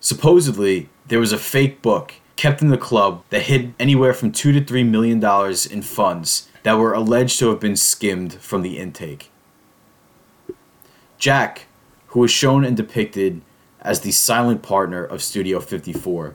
Supposedly, 0.00 0.88
there 1.06 1.20
was 1.20 1.32
a 1.32 1.38
fake 1.38 1.82
book 1.82 2.14
kept 2.36 2.62
in 2.62 2.68
the 2.68 2.78
club 2.78 3.22
that 3.28 3.42
hid 3.42 3.74
anywhere 3.78 4.14
from 4.14 4.32
2 4.32 4.52
to 4.52 4.64
3 4.64 4.82
million 4.84 5.20
dollars 5.20 5.66
in 5.66 5.82
funds 5.82 6.48
that 6.62 6.78
were 6.78 6.94
alleged 6.94 7.38
to 7.38 7.50
have 7.50 7.60
been 7.60 7.76
skimmed 7.76 8.34
from 8.34 8.62
the 8.62 8.78
intake. 8.78 9.30
Jack, 11.20 11.66
who 12.09 12.20
was 12.20 12.30
shown 12.30 12.64
and 12.64 12.76
depicted 12.76 13.42
as 13.80 14.00
the 14.00 14.11
silent 14.11 14.62
partner 14.62 15.04
of 15.04 15.22
Studio 15.22 15.61
54, 15.61 16.35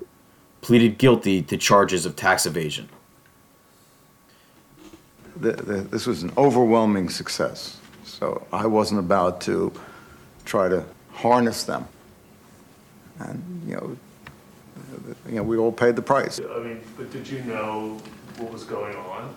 pleaded 0.61 0.97
guilty 0.97 1.41
to 1.41 1.57
charges 1.57 2.05
of 2.05 2.15
tax 2.15 2.45
evasion. 2.45 2.87
the, 5.35 5.51
the, 5.51 5.73
this 5.81 6.05
was 6.05 6.23
an 6.23 6.31
overwhelming 6.37 7.09
success. 7.09 7.77
So 8.03 8.47
I 8.53 8.67
wasn't 8.67 8.99
about 8.99 9.41
to 9.41 9.73
try 10.45 10.69
to 10.69 10.85
harness 11.11 11.63
them. 11.63 11.87
And, 13.19 13.63
you 13.67 13.75
know, 13.75 13.97
you 15.27 15.35
know, 15.35 15.43
we 15.43 15.57
all 15.57 15.71
paid 15.71 15.95
the 15.95 16.01
price. 16.01 16.39
I 16.39 16.59
mean, 16.59 16.81
but 16.95 17.11
did 17.11 17.27
you 17.27 17.41
know 17.43 17.97
what 18.37 18.51
was 18.51 18.63
going 18.63 18.95
on? 18.95 19.35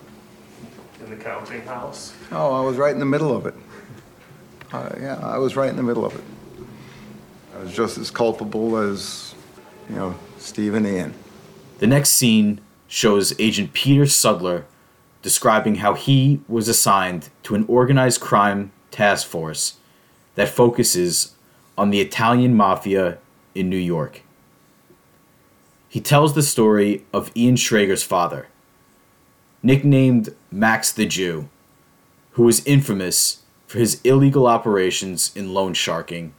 in 1.04 1.10
the 1.10 1.16
counting 1.16 1.62
house? 1.62 2.12
Oh, 2.32 2.52
I 2.52 2.64
was 2.64 2.76
right 2.76 2.92
in 2.92 2.98
the 2.98 3.06
middle 3.06 3.36
of 3.36 3.46
it. 3.46 3.54
Uh, 4.72 4.90
yeah, 5.00 5.18
I 5.22 5.38
was 5.38 5.56
right 5.56 5.70
in 5.70 5.76
the 5.76 5.82
middle 5.82 6.04
of 6.04 6.14
it. 6.14 6.24
I 7.56 7.62
was 7.62 7.72
just 7.72 7.96
as 7.98 8.10
culpable 8.10 8.76
as, 8.76 9.34
you 9.88 9.96
know, 9.96 10.14
Steve 10.36 10.74
and 10.74 10.86
Ian. 10.86 11.14
The 11.78 11.86
next 11.86 12.10
scene 12.10 12.60
shows 12.86 13.38
Agent 13.40 13.72
Peter 13.72 14.04
Sudler 14.04 14.64
describing 15.22 15.76
how 15.76 15.94
he 15.94 16.40
was 16.48 16.68
assigned 16.68 17.30
to 17.44 17.54
an 17.54 17.64
organized 17.66 18.20
crime 18.20 18.70
task 18.90 19.26
force 19.26 19.78
that 20.34 20.48
focuses 20.48 21.34
on 21.76 21.90
the 21.90 22.00
Italian 22.00 22.54
mafia 22.54 23.18
in 23.54 23.68
New 23.68 23.76
York. 23.76 24.22
He 25.88 26.00
tells 26.00 26.34
the 26.34 26.42
story 26.42 27.04
of 27.12 27.32
Ian 27.34 27.56
Schrager's 27.56 28.02
father, 28.02 28.48
nicknamed 29.62 30.34
Max 30.50 30.92
the 30.92 31.06
Jew, 31.06 31.48
who 32.32 32.42
was 32.44 32.64
infamous 32.66 33.42
for 33.68 33.78
his 33.78 34.00
illegal 34.02 34.46
operations 34.46 35.30
in 35.36 35.54
loan 35.54 35.74
sharking 35.74 36.34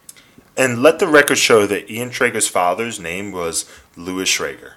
And 0.58 0.82
let 0.82 1.00
the 1.00 1.08
record 1.08 1.38
show 1.38 1.66
that 1.68 1.90
Ian 1.90 2.10
Schrager's 2.10 2.50
father's 2.50 3.00
name 3.00 3.32
was 3.32 3.70
Louis 3.96 4.26
Schrager, 4.26 4.74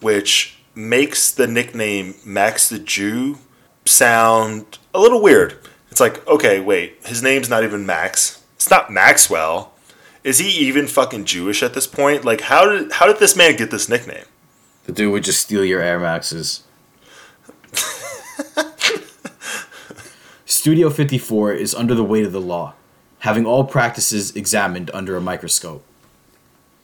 which 0.00 0.56
makes 0.74 1.30
the 1.30 1.46
nickname 1.46 2.14
Max 2.24 2.70
the 2.70 2.78
Jew 2.78 3.38
sound 3.84 4.78
a 4.94 5.00
little 5.00 5.20
weird. 5.20 5.58
It's 5.90 6.00
like, 6.00 6.26
okay, 6.26 6.60
wait, 6.60 7.04
his 7.04 7.22
name's 7.22 7.50
not 7.50 7.64
even 7.64 7.84
Max. 7.84 8.42
It's 8.54 8.70
not 8.70 8.90
Maxwell. 8.90 9.74
Is 10.24 10.38
he 10.38 10.48
even 10.48 10.86
fucking 10.86 11.26
Jewish 11.26 11.62
at 11.62 11.74
this 11.74 11.86
point? 11.86 12.24
Like, 12.24 12.42
how 12.42 12.64
did 12.66 12.92
how 12.92 13.06
did 13.06 13.18
this 13.18 13.36
man 13.36 13.56
get 13.56 13.70
this 13.70 13.88
nickname? 13.88 14.24
The 14.84 14.92
dude 14.92 15.12
would 15.12 15.24
just 15.24 15.40
steal 15.40 15.64
your 15.64 15.82
Air 15.82 15.98
Maxes. 15.98 16.62
Studio 20.62 20.90
54 20.90 21.54
is 21.54 21.74
under 21.74 21.92
the 21.92 22.04
weight 22.04 22.24
of 22.24 22.30
the 22.30 22.40
law, 22.40 22.74
having 23.18 23.44
all 23.44 23.64
practices 23.64 24.36
examined 24.36 24.92
under 24.94 25.16
a 25.16 25.20
microscope. 25.20 25.84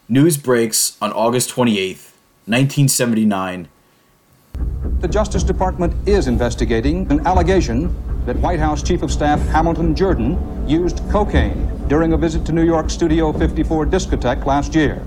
News 0.09 0.37
breaks 0.37 0.97
on 1.01 1.13
August 1.13 1.51
28th, 1.51 2.11
1979. 2.47 3.69
The 4.99 5.07
Justice 5.07 5.45
Department 5.45 5.95
is 6.09 6.27
investigating 6.27 7.09
an 7.13 7.25
allegation 7.25 7.95
that 8.27 8.35
White 8.39 8.59
House 8.59 8.83
Chief 8.83 9.03
of 9.03 9.13
Staff 9.13 9.39
Hamilton 9.43 9.95
Jordan 9.95 10.69
used 10.69 11.01
cocaine 11.09 11.71
during 11.87 12.15
a 12.15 12.17
visit 12.17 12.45
to 12.47 12.53
New 12.53 12.65
York 12.65 12.91
Studio 12.91 13.33
54 13.33 13.87
discotheque 13.87 14.45
last 14.45 14.75
year. 14.75 15.01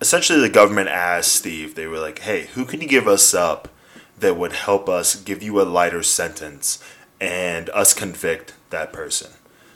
Essentially, 0.00 0.38
the 0.38 0.48
government 0.48 0.88
asked 0.88 1.32
Steve, 1.32 1.74
they 1.74 1.88
were 1.88 1.98
like, 1.98 2.20
hey, 2.20 2.46
who 2.54 2.66
can 2.66 2.80
you 2.80 2.86
give 2.86 3.08
us 3.08 3.34
up 3.34 3.68
that 4.16 4.36
would 4.36 4.52
help 4.52 4.88
us 4.88 5.16
give 5.16 5.42
you 5.42 5.60
a 5.60 5.64
lighter 5.64 6.04
sentence 6.04 6.78
and 7.22 7.70
us 7.70 7.94
convict 7.94 8.52
that 8.70 8.92
person? 8.92 9.30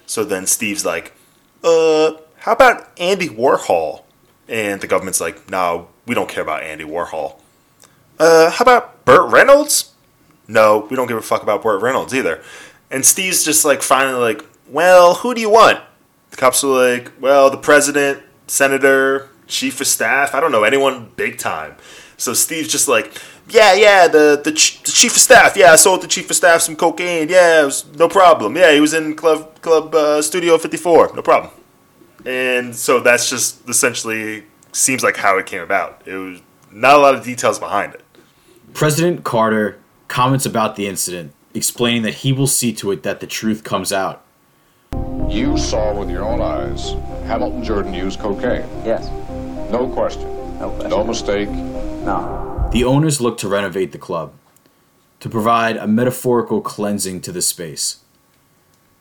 So 0.05 0.25
then 0.25 0.47
Steve's 0.47 0.85
like, 0.85 1.15
uh, 1.63 2.15
how 2.39 2.53
about 2.53 2.91
Andy 2.99 3.29
Warhol? 3.29 4.03
And 4.49 4.81
the 4.81 4.87
government's 4.87 5.21
like, 5.21 5.49
no, 5.49 5.89
we 6.07 6.15
don't 6.15 6.29
care 6.29 6.43
about 6.43 6.65
Andy 6.65 6.85
Warhol. 6.85 7.41
Uh, 8.19 8.51
how 8.51 8.63
about 8.63 9.05
Burt 9.05 9.31
Reynolds? 9.31 9.93
No, 10.49 10.87
we 10.91 10.97
don't 10.97 11.07
give 11.07 11.17
a 11.17 11.23
fuck 11.23 11.43
about 11.43 11.63
Burt 11.63 11.81
Reynolds 11.81 12.15
either. 12.15 12.43
And 12.91 13.05
Steve's 13.05 13.45
just 13.45 13.65
like 13.65 13.81
finally 13.81 14.21
like, 14.21 14.45
well, 14.69 15.15
who 15.15 15.33
do 15.33 15.41
you 15.41 15.51
want? 15.51 15.81
The 16.31 16.37
cops 16.37 16.65
are 16.65 16.67
like, 16.67 17.13
well, 17.21 17.51
the 17.51 17.57
president, 17.57 18.23
senator, 18.49 19.29
chief 19.47 19.81
of 19.81 19.87
staff. 19.87 20.35
I 20.35 20.41
don't 20.41 20.53
know 20.53 20.65
anyone 20.65 21.13
big 21.15 21.39
time. 21.39 21.77
So 22.17 22.33
Steve's 22.33 22.69
just 22.69 22.89
like, 22.89 23.21
yeah, 23.49 23.75
yeah, 23.75 24.09
the 24.09 24.41
the, 24.43 24.53
ch- 24.53 24.83
the 24.83 24.91
chief 24.91 25.13
of 25.13 25.23
staff. 25.23 25.57
Yeah, 25.57 25.73
I 25.73 25.77
sold 25.77 26.03
the 26.03 26.09
chief 26.09 26.29
of 26.31 26.37
staff 26.37 26.63
some 26.63 26.77
cocaine. 26.77 27.29
Yeah, 27.29 27.63
it 27.63 27.65
was 27.65 27.85
no 27.95 28.09
problem. 28.09 28.57
Yeah, 28.57 28.73
he 28.73 28.81
was 28.81 28.95
in 28.95 29.15
club 29.15 29.61
club 29.63 29.95
uh, 29.95 30.23
studio 30.23 30.59
fifty 30.59 30.77
four. 30.77 31.11
No 31.15 31.23
problem. 31.23 31.53
And 32.25 32.75
so 32.75 32.99
that's 33.01 33.31
just 33.31 33.69
essentially 33.69 34.45
seems 34.73 35.03
like 35.03 35.17
how 35.17 35.39
it 35.39 35.47
came 35.47 35.63
about. 35.63 36.03
It 36.07 36.17
was 36.17 36.41
not 36.73 36.97
a 36.97 36.99
lot 36.99 37.15
of 37.15 37.25
details 37.25 37.59
behind 37.59 37.95
it. 37.95 38.03
President 38.75 39.23
Carter 39.25 39.79
comments 40.09 40.45
about 40.45 40.77
the 40.77 40.87
incident, 40.87 41.33
explaining 41.55 42.03
that 42.03 42.15
he 42.15 42.33
will 42.33 42.47
see 42.49 42.73
to 42.75 42.91
it 42.91 43.03
that 43.05 43.21
the 43.21 43.27
truth 43.27 43.65
comes 43.65 43.93
out. 43.93 44.23
You 45.29 45.57
saw 45.57 45.99
with 45.99 46.11
your 46.11 46.25
own 46.25 46.41
eyes 46.41 46.93
Hamilton 47.27 47.65
Jordan 47.65 47.95
use 47.95 48.17
cocaine. 48.17 48.69
Yes. 48.85 49.09
No 49.71 49.89
question. 49.93 50.29
No 50.59 50.71
question. 50.71 50.91
No 50.91 51.05
mistake. 51.05 51.49
No. 51.49 52.46
The 52.73 52.85
owners 52.85 53.21
look 53.21 53.39
to 53.39 53.49
renovate 53.49 53.93
the 53.93 53.99
club, 53.99 54.33
to 55.21 55.31
provide 55.31 55.77
a 55.77 55.87
metaphorical 55.87 56.61
cleansing 56.61 57.23
to 57.23 57.33
the 57.33 57.41
space. 57.41 58.01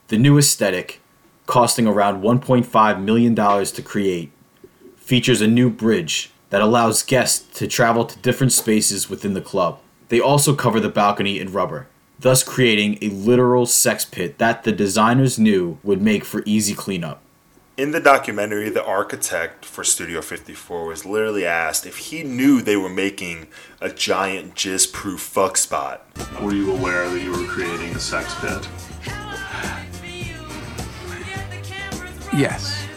The 0.07 0.17
new 0.17 0.37
aesthetic, 0.37 1.01
costing 1.45 1.87
around 1.87 2.21
$1.5 2.21 3.01
million 3.01 3.35
to 3.35 3.81
create, 3.81 4.31
features 4.95 5.41
a 5.41 5.47
new 5.47 5.69
bridge 5.69 6.31
that 6.51 6.61
allows 6.61 7.03
guests 7.03 7.57
to 7.57 7.67
travel 7.67 8.05
to 8.05 8.19
different 8.19 8.53
spaces 8.53 9.09
within 9.09 9.33
the 9.33 9.41
club. 9.41 9.79
They 10.07 10.21
also 10.21 10.55
cover 10.55 10.79
the 10.79 10.87
balcony 10.87 11.39
in 11.39 11.51
rubber, 11.51 11.87
thus 12.19 12.43
creating 12.43 12.99
a 13.01 13.09
literal 13.09 13.65
sex 13.65 14.05
pit 14.05 14.37
that 14.37 14.63
the 14.63 14.71
designers 14.71 15.37
knew 15.37 15.79
would 15.83 16.01
make 16.01 16.23
for 16.23 16.43
easy 16.45 16.73
cleanup. 16.75 17.21
In 17.77 17.91
the 17.91 17.99
documentary, 17.99 18.69
the 18.69 18.85
architect 18.85 19.65
for 19.65 19.83
Studio 19.83 20.21
54 20.21 20.85
was 20.85 21.05
literally 21.05 21.45
asked 21.45 21.85
if 21.85 21.97
he 21.97 22.23
knew 22.23 22.61
they 22.61 22.77
were 22.77 22.87
making 22.87 23.47
a 23.81 23.89
giant 23.89 24.55
jizz 24.55 24.93
proof 24.93 25.19
fuck 25.19 25.57
spot. 25.57 26.05
Were 26.41 26.53
you 26.53 26.73
aware 26.73 27.09
that 27.09 27.19
you 27.19 27.31
were 27.31 27.45
creating 27.45 27.93
a 27.93 27.99
sex 27.99 28.33
pit? 28.39 28.65
Yes. 32.33 32.87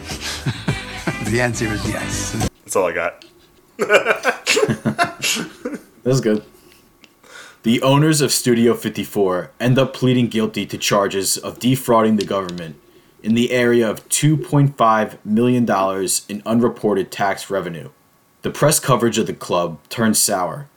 the 1.29 1.41
answer 1.41 1.67
is 1.67 1.85
yes. 1.89 2.49
That's 2.63 2.77
all 2.77 2.87
I 2.87 2.93
got. 2.93 3.25
That's 6.05 6.21
good. 6.21 6.45
The 7.65 7.83
owners 7.83 8.21
of 8.21 8.31
Studio 8.31 8.75
54 8.75 9.51
end 9.59 9.77
up 9.77 9.93
pleading 9.93 10.29
guilty 10.29 10.67
to 10.67 10.79
charges 10.79 11.37
of 11.37 11.59
defrauding 11.59 12.15
the 12.15 12.25
government 12.25 12.77
in 13.23 13.35
the 13.35 13.51
area 13.51 13.89
of 13.89 14.09
$2.5 14.09 15.19
million 15.25 16.09
in 16.29 16.43
unreported 16.47 17.11
tax 17.11 17.51
revenue. 17.51 17.91
The 18.43 18.51
press 18.51 18.79
coverage 18.79 19.19
of 19.19 19.27
the 19.27 19.33
club 19.33 19.79
turns 19.89 20.19
sour, 20.19 20.69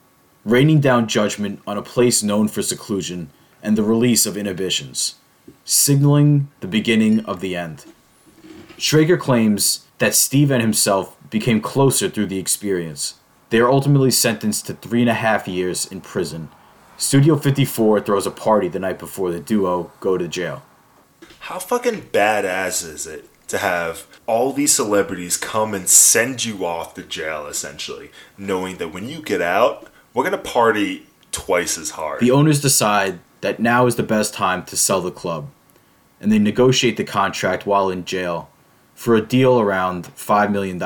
raining 0.43 0.79
down 0.79 1.07
judgment 1.07 1.61
on 1.67 1.77
a 1.77 1.83
place 1.83 2.23
known 2.23 2.47
for 2.47 2.61
seclusion 2.61 3.29
and 3.61 3.77
the 3.77 3.83
release 3.83 4.25
of 4.25 4.35
inhibitions, 4.35 5.15
signaling 5.63 6.49
the 6.59 6.67
beginning 6.67 7.23
of 7.25 7.39
the 7.39 7.55
end. 7.55 7.85
Schrager 8.77 9.19
claims 9.19 9.85
that 9.99 10.15
Steve 10.15 10.49
and 10.49 10.61
himself 10.61 11.15
became 11.29 11.61
closer 11.61 12.09
through 12.09 12.25
the 12.25 12.39
experience. 12.39 13.15
They 13.51 13.59
are 13.59 13.69
ultimately 13.69 14.09
sentenced 14.09 14.65
to 14.65 14.73
three 14.73 15.01
and 15.01 15.09
a 15.09 15.13
half 15.13 15.47
years 15.47 15.85
in 15.85 16.01
prison. 16.01 16.49
Studio 16.97 17.35
54 17.35 18.01
throws 18.01 18.25
a 18.25 18.31
party 18.31 18.67
the 18.67 18.79
night 18.79 18.97
before 18.97 19.31
the 19.31 19.39
duo 19.39 19.91
go 19.99 20.17
to 20.17 20.27
jail. 20.27 20.63
How 21.45 21.57
fucking 21.57 22.09
badass 22.13 22.87
is 22.87 23.07
it 23.07 23.27
to 23.47 23.57
have 23.57 24.05
all 24.27 24.53
these 24.53 24.71
celebrities 24.71 25.37
come 25.37 25.73
and 25.73 25.89
send 25.89 26.45
you 26.45 26.63
off 26.63 26.93
to 26.93 27.01
jail, 27.01 27.47
essentially, 27.47 28.11
knowing 28.37 28.77
that 28.77 28.93
when 28.93 29.09
you 29.09 29.23
get 29.23 29.41
out, 29.41 29.87
we're 30.13 30.23
gonna 30.23 30.37
party 30.37 31.07
twice 31.31 31.79
as 31.79 31.89
hard? 31.89 32.21
The 32.21 32.29
owners 32.29 32.61
decide 32.61 33.19
that 33.41 33.59
now 33.59 33.87
is 33.87 33.95
the 33.95 34.03
best 34.03 34.35
time 34.35 34.63
to 34.65 34.77
sell 34.77 35.01
the 35.01 35.09
club, 35.09 35.49
and 36.21 36.31
they 36.31 36.37
negotiate 36.37 36.97
the 36.97 37.03
contract 37.03 37.65
while 37.65 37.89
in 37.89 38.05
jail 38.05 38.51
for 38.93 39.15
a 39.15 39.21
deal 39.21 39.59
around 39.59 40.05
$5 40.15 40.51
million. 40.51 40.79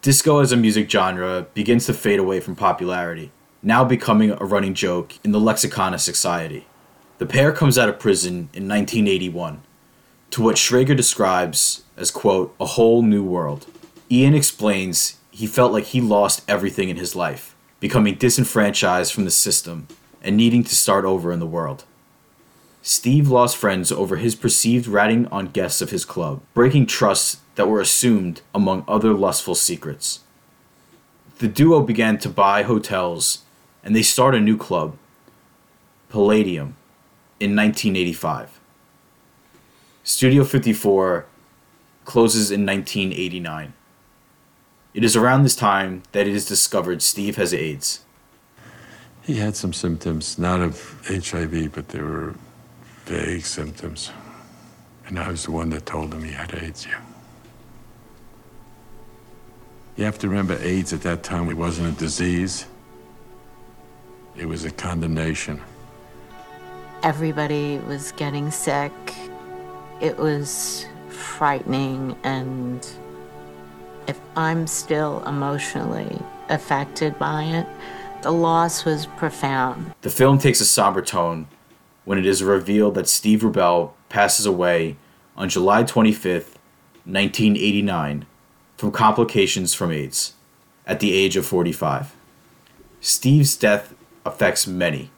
Disco 0.00 0.38
as 0.38 0.52
a 0.52 0.56
music 0.56 0.90
genre 0.90 1.42
begins 1.52 1.84
to 1.84 1.92
fade 1.92 2.18
away 2.18 2.40
from 2.40 2.56
popularity, 2.56 3.30
now 3.62 3.84
becoming 3.84 4.30
a 4.30 4.36
running 4.36 4.72
joke 4.72 5.18
in 5.22 5.32
the 5.32 5.40
lexicon 5.40 5.92
of 5.92 6.00
society. 6.00 6.66
The 7.18 7.26
pair 7.26 7.52
comes 7.52 7.78
out 7.78 7.88
of 7.88 8.00
prison 8.00 8.48
in 8.52 8.68
1981 8.68 9.62
to 10.30 10.42
what 10.42 10.56
Schrager 10.56 10.96
describes 10.96 11.84
as, 11.96 12.10
quote, 12.10 12.54
a 12.58 12.66
whole 12.66 13.02
new 13.02 13.22
world. 13.22 13.66
Ian 14.10 14.34
explains 14.34 15.18
he 15.30 15.46
felt 15.46 15.72
like 15.72 15.84
he 15.84 16.00
lost 16.00 16.42
everything 16.48 16.88
in 16.88 16.96
his 16.96 17.14
life, 17.14 17.54
becoming 17.78 18.16
disenfranchised 18.16 19.12
from 19.12 19.24
the 19.24 19.30
system 19.30 19.86
and 20.22 20.36
needing 20.36 20.64
to 20.64 20.74
start 20.74 21.04
over 21.04 21.30
in 21.30 21.38
the 21.38 21.46
world. 21.46 21.84
Steve 22.82 23.28
lost 23.28 23.56
friends 23.56 23.92
over 23.92 24.16
his 24.16 24.34
perceived 24.34 24.88
ratting 24.88 25.26
on 25.28 25.46
guests 25.46 25.80
of 25.80 25.90
his 25.90 26.04
club, 26.04 26.42
breaking 26.52 26.86
trusts 26.86 27.38
that 27.54 27.68
were 27.68 27.80
assumed 27.80 28.42
among 28.52 28.84
other 28.88 29.14
lustful 29.14 29.54
secrets. 29.54 30.20
The 31.38 31.48
duo 31.48 31.80
began 31.80 32.18
to 32.18 32.28
buy 32.28 32.64
hotels 32.64 33.44
and 33.84 33.94
they 33.94 34.02
start 34.02 34.34
a 34.34 34.40
new 34.40 34.56
club, 34.56 34.96
Palladium, 36.08 36.76
in 37.40 37.56
1985. 37.56 38.60
Studio 40.02 40.44
54 40.44 41.26
closes 42.04 42.50
in 42.50 42.66
1989. 42.66 43.72
It 44.92 45.02
is 45.02 45.16
around 45.16 45.42
this 45.42 45.56
time 45.56 46.02
that 46.12 46.26
it 46.26 46.34
is 46.34 46.46
discovered 46.46 47.02
Steve 47.02 47.36
has 47.36 47.52
AIDS. 47.52 48.00
He 49.22 49.36
had 49.36 49.56
some 49.56 49.72
symptoms, 49.72 50.38
not 50.38 50.60
of 50.60 51.00
HIV, 51.08 51.72
but 51.72 51.88
they 51.88 52.00
were 52.00 52.34
vague 53.06 53.44
symptoms. 53.44 54.10
And 55.06 55.18
I 55.18 55.30
was 55.30 55.44
the 55.44 55.50
one 55.50 55.70
that 55.70 55.86
told 55.86 56.12
him 56.14 56.22
he 56.22 56.32
had 56.32 56.54
AIDS, 56.54 56.86
yeah. 56.86 57.00
You 59.96 60.04
have 60.04 60.18
to 60.18 60.28
remember 60.28 60.58
AIDS 60.60 60.92
at 60.92 61.02
that 61.02 61.22
time, 61.22 61.48
it 61.48 61.56
wasn't 61.56 61.96
a 61.96 61.98
disease, 61.98 62.66
it 64.36 64.46
was 64.46 64.64
a 64.64 64.70
condemnation. 64.70 65.60
Everybody 67.04 67.76
was 67.80 68.12
getting 68.12 68.50
sick. 68.50 68.90
It 70.00 70.16
was 70.16 70.86
frightening, 71.10 72.16
and 72.24 72.80
if 74.06 74.18
I'm 74.36 74.66
still 74.66 75.22
emotionally 75.26 76.18
affected 76.48 77.18
by 77.18 77.42
it, 77.42 77.66
the 78.22 78.30
loss 78.30 78.86
was 78.86 79.04
profound. 79.04 79.92
The 80.00 80.08
film 80.08 80.38
takes 80.38 80.62
a 80.62 80.64
somber 80.64 81.02
tone 81.02 81.46
when 82.06 82.16
it 82.16 82.24
is 82.24 82.42
revealed 82.42 82.94
that 82.94 83.06
Steve 83.06 83.40
Rubell 83.40 83.90
passes 84.08 84.46
away 84.46 84.96
on 85.36 85.50
July 85.50 85.84
25th, 85.84 86.56
1989, 87.04 88.24
from 88.78 88.90
complications 88.90 89.74
from 89.74 89.92
AIDS 89.92 90.32
at 90.86 91.00
the 91.00 91.12
age 91.12 91.36
of 91.36 91.44
45. 91.44 92.16
Steve's 93.02 93.56
death 93.56 93.92
affects 94.24 94.66
many, 94.66 95.10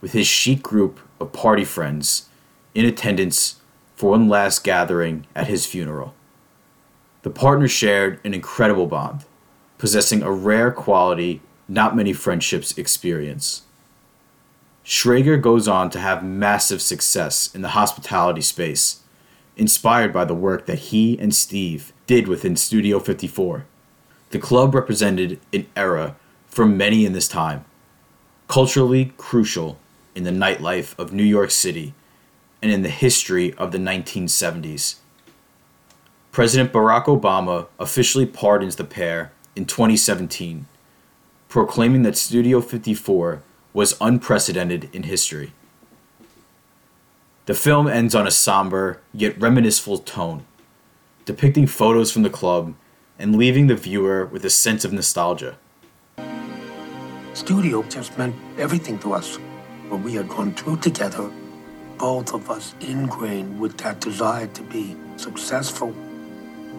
with 0.00 0.10
his 0.10 0.26
chic 0.26 0.60
group 0.60 0.98
of 1.20 1.32
party 1.32 1.64
friends 1.64 2.28
in 2.74 2.84
attendance 2.84 3.60
for 3.94 4.10
one 4.10 4.28
last 4.28 4.64
gathering 4.64 5.26
at 5.34 5.46
his 5.46 5.66
funeral. 5.66 6.14
The 7.22 7.30
partners 7.30 7.70
shared 7.70 8.18
an 8.24 8.32
incredible 8.32 8.86
bond, 8.86 9.24
possessing 9.78 10.22
a 10.22 10.32
rare 10.32 10.70
quality 10.70 11.42
not 11.68 11.94
many 11.94 12.12
friendships 12.12 12.76
experience. 12.76 13.62
Schrager 14.84 15.40
goes 15.40 15.68
on 15.68 15.88
to 15.90 16.00
have 16.00 16.24
massive 16.24 16.82
success 16.82 17.54
in 17.54 17.62
the 17.62 17.68
hospitality 17.68 18.40
space, 18.40 19.02
inspired 19.56 20.12
by 20.12 20.24
the 20.24 20.34
work 20.34 20.66
that 20.66 20.78
he 20.78 21.18
and 21.18 21.34
Steve 21.34 21.92
did 22.06 22.26
within 22.26 22.56
Studio 22.56 22.98
54. 22.98 23.66
The 24.30 24.38
club 24.38 24.74
represented 24.74 25.38
an 25.52 25.66
era 25.76 26.16
for 26.48 26.66
many 26.66 27.04
in 27.04 27.12
this 27.12 27.28
time, 27.28 27.64
culturally 28.48 29.12
crucial 29.16 29.78
in 30.20 30.24
the 30.24 30.46
nightlife 30.46 30.96
of 30.98 31.14
New 31.14 31.24
York 31.24 31.50
City 31.50 31.94
and 32.60 32.70
in 32.70 32.82
the 32.82 32.90
history 32.90 33.54
of 33.54 33.72
the 33.72 33.78
1970s. 33.78 34.96
President 36.30 36.72
Barack 36.74 37.06
Obama 37.06 37.68
officially 37.78 38.26
pardons 38.26 38.76
the 38.76 38.84
pair 38.84 39.32
in 39.56 39.64
2017, 39.64 40.66
proclaiming 41.48 42.02
that 42.02 42.18
Studio 42.18 42.60
54 42.60 43.42
was 43.72 43.96
unprecedented 43.98 44.90
in 44.92 45.04
history. 45.04 45.52
The 47.46 47.54
film 47.54 47.88
ends 47.88 48.14
on 48.14 48.26
a 48.26 48.30
somber 48.30 49.00
yet 49.14 49.40
reminisceful 49.40 49.98
tone, 49.98 50.44
depicting 51.24 51.66
photos 51.66 52.12
from 52.12 52.24
the 52.24 52.30
club 52.30 52.74
and 53.18 53.36
leaving 53.36 53.68
the 53.68 53.74
viewer 53.74 54.26
with 54.26 54.44
a 54.44 54.50
sense 54.50 54.84
of 54.84 54.92
nostalgia. 54.92 55.56
Studio 57.32 57.82
just 57.84 58.18
meant 58.18 58.36
everything 58.58 58.98
to 58.98 59.14
us. 59.14 59.38
What 59.90 60.02
we 60.02 60.14
had 60.14 60.28
gone 60.28 60.54
through 60.54 60.76
together, 60.76 61.28
both 61.98 62.32
of 62.32 62.48
us 62.48 62.76
ingrained 62.80 63.58
with 63.58 63.76
that 63.78 63.98
desire 63.98 64.46
to 64.46 64.62
be 64.62 64.96
successful. 65.16 65.92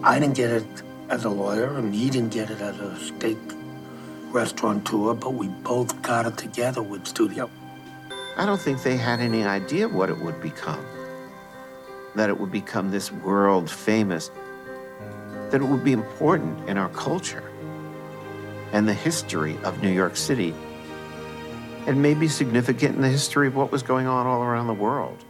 I 0.02 0.18
didn't 0.18 0.36
get 0.36 0.50
it 0.50 0.66
as 1.10 1.26
a 1.26 1.30
lawyer, 1.30 1.78
and 1.78 1.94
he 1.94 2.10
didn't 2.10 2.32
get 2.32 2.50
it 2.50 2.62
as 2.62 2.80
a 2.80 2.98
steak 2.98 3.38
restaurateur, 4.32 5.14
but 5.14 5.34
we 5.34 5.50
both 5.50 6.02
got 6.02 6.26
it 6.26 6.38
together 6.38 6.82
with 6.82 7.06
Studio. 7.06 7.50
I 8.38 8.46
don't 8.46 8.62
think 8.62 8.82
they 8.82 8.96
had 8.96 9.20
any 9.20 9.44
idea 9.44 9.90
what 9.90 10.10
it 10.10 10.18
would 10.20 10.42
become. 10.42 10.86
That 12.16 12.30
it 12.30 12.40
would 12.40 12.54
become 12.54 12.92
this 12.92 13.12
world 13.12 13.70
famous, 13.70 14.32
that 15.50 15.60
it 15.60 15.66
would 15.66 15.84
be 15.84 15.92
important 15.92 16.70
in 16.70 16.78
our 16.78 16.88
culture 16.88 17.44
and 18.72 18.88
the 18.88 18.94
history 18.94 19.58
of 19.66 19.84
New 19.84 19.92
York 19.92 20.16
City, 20.16 20.56
and 21.88 22.02
maybe 22.02 22.28
significant 22.28 22.96
in 22.96 23.02
the 23.02 23.10
history 23.10 23.48
of 23.48 23.56
what 23.56 23.72
was 23.72 23.84
going 23.84 24.08
on 24.08 24.28
all 24.28 24.44
around 24.44 24.68
the 24.68 24.74
world. 24.74 25.24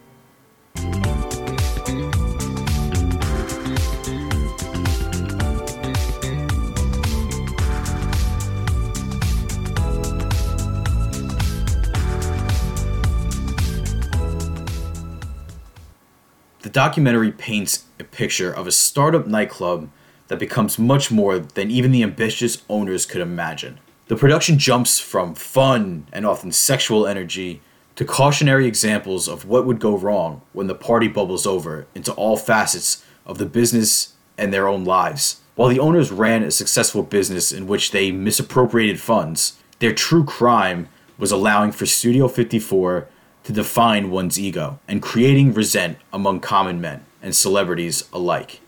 The 16.61 16.69
documentary 16.69 17.31
paints 17.31 17.85
a 17.99 18.03
picture 18.03 18.51
of 18.51 18.67
a 18.67 18.71
startup 18.71 19.27
nightclub 19.27 19.89
that 20.27 20.39
becomes 20.39 20.79
much 20.79 21.11
more 21.11 21.39
than 21.39 21.71
even 21.71 21.91
the 21.91 22.03
ambitious 22.03 22.63
owners 22.69 23.05
could 23.05 23.21
imagine. 23.21 23.79
The 24.11 24.17
production 24.17 24.57
jumps 24.57 24.99
from 24.99 25.35
fun 25.35 26.05
and 26.11 26.25
often 26.25 26.51
sexual 26.51 27.07
energy 27.07 27.61
to 27.95 28.03
cautionary 28.03 28.67
examples 28.67 29.29
of 29.29 29.45
what 29.45 29.65
would 29.65 29.79
go 29.79 29.97
wrong 29.97 30.41
when 30.51 30.67
the 30.67 30.75
party 30.75 31.07
bubbles 31.07 31.47
over 31.47 31.87
into 31.95 32.11
all 32.15 32.35
facets 32.35 33.05
of 33.25 33.37
the 33.37 33.45
business 33.45 34.15
and 34.37 34.51
their 34.51 34.67
own 34.67 34.83
lives. 34.83 35.39
While 35.55 35.69
the 35.69 35.79
owners 35.79 36.11
ran 36.11 36.43
a 36.43 36.51
successful 36.51 37.03
business 37.03 37.53
in 37.53 37.67
which 37.67 37.91
they 37.91 38.11
misappropriated 38.11 38.99
funds, 38.99 39.57
their 39.79 39.93
true 39.93 40.25
crime 40.25 40.89
was 41.17 41.31
allowing 41.31 41.71
for 41.71 41.85
Studio 41.85 42.27
54 42.27 43.07
to 43.45 43.53
define 43.53 44.11
one's 44.11 44.37
ego 44.37 44.81
and 44.89 45.01
creating 45.01 45.53
resent 45.53 45.97
among 46.11 46.41
common 46.41 46.81
men 46.81 47.05
and 47.21 47.33
celebrities 47.33 48.09
alike. 48.11 48.59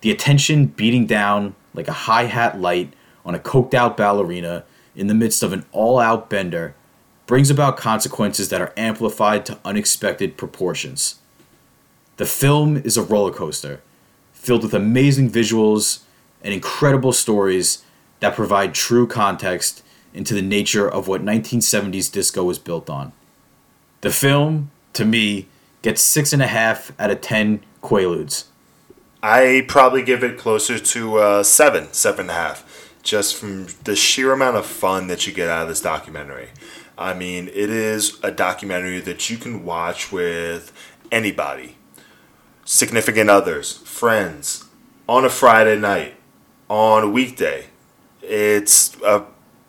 The 0.00 0.10
attention 0.10 0.66
beating 0.66 1.06
down 1.06 1.54
like 1.74 1.86
a 1.86 1.92
hi 1.92 2.24
hat 2.24 2.60
light 2.60 2.92
on 3.26 3.34
a 3.34 3.38
coked 3.38 3.74
out 3.74 3.96
ballerina 3.96 4.64
in 4.94 5.08
the 5.08 5.14
midst 5.14 5.42
of 5.42 5.52
an 5.52 5.66
all 5.72 5.98
out 5.98 6.30
bender 6.30 6.74
brings 7.26 7.50
about 7.50 7.76
consequences 7.76 8.48
that 8.48 8.62
are 8.62 8.72
amplified 8.76 9.44
to 9.44 9.58
unexpected 9.64 10.38
proportions. 10.38 11.16
The 12.16 12.24
film 12.24 12.78
is 12.78 12.96
a 12.96 13.02
roller 13.02 13.32
coaster, 13.32 13.82
filled 14.32 14.62
with 14.62 14.72
amazing 14.72 15.30
visuals 15.30 16.04
and 16.42 16.54
incredible 16.54 17.12
stories 17.12 17.82
that 18.20 18.36
provide 18.36 18.74
true 18.74 19.06
context 19.06 19.82
into 20.14 20.32
the 20.32 20.40
nature 20.40 20.88
of 20.88 21.08
what 21.08 21.22
1970s 21.22 22.10
disco 22.10 22.44
was 22.44 22.58
built 22.58 22.88
on. 22.88 23.12
The 24.00 24.10
film, 24.10 24.70
to 24.94 25.04
me, 25.04 25.48
gets 25.82 26.00
six 26.00 26.32
and 26.32 26.40
a 26.40 26.46
half 26.46 26.92
out 26.98 27.10
of 27.10 27.20
ten 27.20 27.60
Quaaludes. 27.82 28.44
I 29.22 29.64
probably 29.66 30.02
give 30.02 30.22
it 30.22 30.38
closer 30.38 30.78
to 30.78 31.16
uh, 31.18 31.42
seven, 31.42 31.92
seven 31.92 32.22
and 32.22 32.30
a 32.30 32.34
half, 32.34 32.65
just 33.06 33.36
from 33.36 33.68
the 33.84 33.96
sheer 33.96 34.32
amount 34.32 34.56
of 34.56 34.66
fun 34.66 35.06
that 35.06 35.26
you 35.26 35.32
get 35.32 35.48
out 35.48 35.62
of 35.62 35.68
this 35.68 35.80
documentary. 35.80 36.48
I 36.98 37.14
mean, 37.14 37.48
it 37.48 37.70
is 37.70 38.18
a 38.22 38.30
documentary 38.30 39.00
that 39.00 39.30
you 39.30 39.38
can 39.38 39.64
watch 39.64 40.10
with 40.10 40.72
anybody, 41.12 41.76
significant 42.64 43.30
others, 43.30 43.78
friends, 43.78 44.64
on 45.08 45.24
a 45.24 45.30
Friday 45.30 45.78
night, 45.78 46.16
on 46.68 47.04
a 47.04 47.08
weekday. 47.08 47.66
It's 48.22 48.96
a 49.02 49.24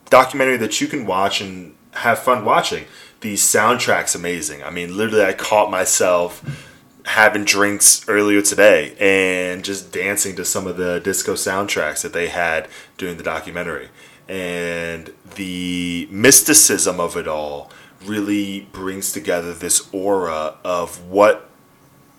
documentary 0.10 0.58
that 0.58 0.82
you 0.82 0.88
can 0.88 1.06
watch 1.06 1.40
and 1.40 1.76
have 1.92 2.20
fun 2.20 2.44
watching. 2.44 2.86
The 3.22 3.36
soundtrack's 3.36 4.16
amazing. 4.16 4.64
I 4.64 4.72
mean, 4.72 4.98
literally, 4.98 5.26
I 5.26 5.34
caught 5.34 5.70
myself 5.70 6.67
having 7.08 7.46
drinks 7.46 8.08
earlier 8.10 8.42
today 8.42 8.94
and 9.00 9.64
just 9.64 9.94
dancing 9.94 10.36
to 10.36 10.44
some 10.44 10.68
of 10.68 10.76
the 10.76 11.00
disco 11.00 11.34
soundtracks 11.34 12.02
that 12.02 12.12
they 12.12 12.28
had 12.28 12.68
during 12.98 13.16
the 13.16 13.24
documentary. 13.24 13.88
And 14.28 15.14
the 15.36 16.08
mysticism 16.12 17.00
of 17.00 17.16
it 17.16 17.28
all 17.28 17.72
really 18.06 18.68
brings 18.74 19.14
together 19.14 19.54
this 19.54 19.88
aura 19.94 20.56
of 20.66 21.04
what 21.06 21.50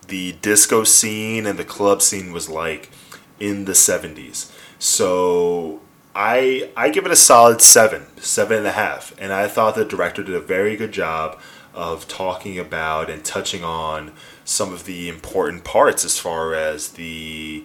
the 0.09 0.33
disco 0.41 0.85
scene 0.85 1.45
and 1.45 1.59
the 1.59 1.65
club 1.65 2.01
scene 2.01 2.33
was 2.33 2.49
like 2.49 2.91
in 3.39 3.67
the 3.67 3.73
70s. 3.73 4.51
So 4.79 5.81
I 6.15 6.71
I 6.77 6.89
give 6.89 7.05
it 7.05 7.13
a 7.13 7.17
solid 7.17 7.61
seven, 7.61 8.07
seven 8.17 8.57
and 8.57 8.67
a 8.67 8.73
half. 8.73 9.15
And 9.19 9.35
I 9.35 9.49
thought 9.49 9.75
the 9.75 9.85
director 9.85 10.23
did 10.23 10.35
a 10.35 10.41
very 10.41 10.77
good 10.77 10.93
job 10.93 11.39
of 11.75 12.09
talking 12.09 12.59
about 12.59 13.11
and 13.11 13.25
touching 13.25 13.63
on 13.63 14.13
some 14.49 14.73
of 14.73 14.87
the 14.87 15.09
important 15.09 15.63
parts 15.63 16.05
as 16.07 16.19
far 16.19 16.55
as 16.55 16.93
the 16.93 17.65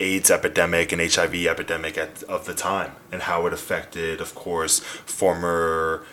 AIDS 0.00 0.30
epidemic 0.30 0.90
and 0.90 1.00
HIV 1.00 1.34
epidemic 1.46 1.98
at, 1.98 2.22
of 2.24 2.46
the 2.46 2.54
time 2.54 2.92
and 3.12 3.22
how 3.22 3.46
it 3.46 3.52
affected, 3.52 4.20
of 4.20 4.34
course, 4.34 4.80
former 4.80 6.06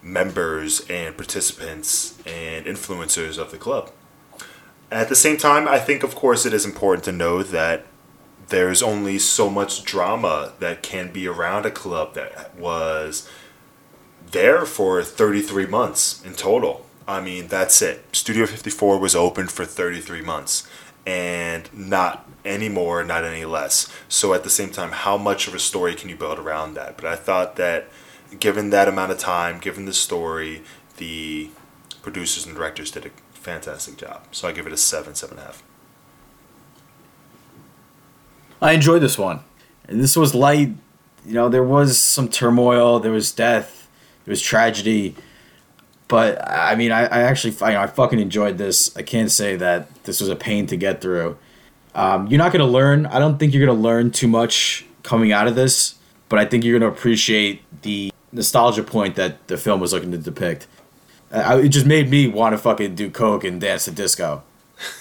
members 0.00 0.86
and 0.88 1.16
participants 1.16 2.16
and 2.24 2.66
influencers 2.66 3.36
of 3.36 3.50
the 3.50 3.58
club. 3.58 3.90
At 4.92 5.08
the 5.08 5.16
same 5.16 5.36
time, 5.36 5.66
I 5.66 5.80
think, 5.80 6.04
of 6.04 6.14
course, 6.14 6.46
it 6.46 6.54
is 6.54 6.64
important 6.64 7.04
to 7.04 7.12
know 7.12 7.42
that 7.42 7.84
there's 8.48 8.82
only 8.82 9.18
so 9.18 9.50
much 9.50 9.82
drama 9.82 10.52
that 10.60 10.82
can 10.82 11.12
be 11.12 11.26
around 11.26 11.66
a 11.66 11.70
club 11.70 12.14
that 12.14 12.54
was 12.56 13.28
there 14.30 14.64
for 14.64 15.02
33 15.02 15.66
months 15.66 16.24
in 16.24 16.34
total. 16.34 16.86
I 17.08 17.22
mean, 17.22 17.48
that's 17.48 17.80
it. 17.80 18.04
Studio 18.14 18.44
54 18.44 18.98
was 18.98 19.16
open 19.16 19.48
for 19.48 19.64
33 19.64 20.20
months 20.20 20.68
and 21.06 21.68
not 21.72 22.28
any 22.44 22.68
more, 22.68 23.02
not 23.02 23.24
any 23.24 23.46
less. 23.46 23.90
So 24.10 24.34
at 24.34 24.44
the 24.44 24.50
same 24.50 24.68
time, 24.68 24.92
how 24.92 25.16
much 25.16 25.48
of 25.48 25.54
a 25.54 25.58
story 25.58 25.94
can 25.94 26.10
you 26.10 26.16
build 26.16 26.38
around 26.38 26.74
that? 26.74 26.96
But 26.96 27.06
I 27.06 27.16
thought 27.16 27.56
that 27.56 27.88
given 28.38 28.68
that 28.70 28.88
amount 28.88 29.10
of 29.10 29.18
time, 29.18 29.58
given 29.58 29.86
the 29.86 29.94
story, 29.94 30.62
the 30.98 31.48
producers 32.02 32.44
and 32.44 32.54
directors 32.54 32.90
did 32.90 33.06
a 33.06 33.10
fantastic 33.32 33.96
job. 33.96 34.26
So 34.30 34.46
I 34.46 34.52
give 34.52 34.66
it 34.66 34.72
a 34.74 34.76
seven, 34.76 35.14
seven 35.14 35.38
and 35.38 35.44
a 35.44 35.46
half. 35.46 35.62
I 38.60 38.72
enjoyed 38.72 39.00
this 39.00 39.16
one. 39.16 39.40
And 39.86 39.98
this 39.98 40.14
was 40.14 40.34
light. 40.34 40.74
You 41.24 41.32
know, 41.32 41.48
there 41.48 41.64
was 41.64 41.98
some 41.98 42.28
turmoil, 42.28 43.00
there 43.00 43.12
was 43.12 43.32
death, 43.32 43.88
there 44.26 44.32
was 44.32 44.42
tragedy. 44.42 45.14
But 46.08 46.46
I 46.48 46.74
mean, 46.74 46.90
I, 46.90 47.02
I 47.02 47.20
actually, 47.20 47.54
I, 47.60 47.82
I 47.82 47.86
fucking 47.86 48.18
enjoyed 48.18 48.58
this. 48.58 48.96
I 48.96 49.02
can't 49.02 49.30
say 49.30 49.56
that 49.56 50.04
this 50.04 50.20
was 50.20 50.30
a 50.30 50.36
pain 50.36 50.66
to 50.68 50.76
get 50.76 51.00
through. 51.00 51.36
Um, 51.94 52.26
you're 52.28 52.38
not 52.38 52.52
gonna 52.52 52.66
learn. 52.66 53.06
I 53.06 53.18
don't 53.18 53.38
think 53.38 53.52
you're 53.52 53.64
gonna 53.64 53.78
learn 53.78 54.10
too 54.10 54.28
much 54.28 54.86
coming 55.02 55.32
out 55.32 55.46
of 55.46 55.54
this. 55.54 55.96
But 56.28 56.38
I 56.38 56.44
think 56.44 56.64
you're 56.64 56.78
gonna 56.78 56.90
appreciate 56.90 57.62
the 57.82 58.12
nostalgia 58.32 58.82
point 58.82 59.16
that 59.16 59.46
the 59.48 59.56
film 59.56 59.80
was 59.80 59.92
looking 59.92 60.10
to 60.12 60.18
depict. 60.18 60.66
I, 61.30 61.58
it 61.60 61.68
just 61.68 61.86
made 61.86 62.08
me 62.10 62.26
want 62.26 62.54
to 62.54 62.58
fucking 62.58 62.94
do 62.94 63.10
coke 63.10 63.44
and 63.44 63.60
dance 63.60 63.84
to 63.84 63.90
disco. 63.90 64.42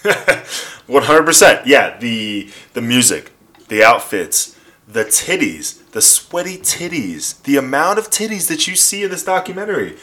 One 0.88 1.04
hundred 1.04 1.26
percent. 1.26 1.68
Yeah, 1.68 1.98
the 1.98 2.52
the 2.74 2.82
music, 2.82 3.32
the 3.68 3.84
outfits, 3.84 4.58
the 4.88 5.06
titties, 5.06 5.90
the 5.92 6.02
sweaty 6.02 6.58
titties, 6.58 7.42
the 7.44 7.58
amount 7.58 8.00
of 8.00 8.10
titties 8.10 8.48
that 8.48 8.68
you 8.68 8.76
see 8.76 9.04
in 9.04 9.12
this 9.12 9.24
documentary, 9.24 9.98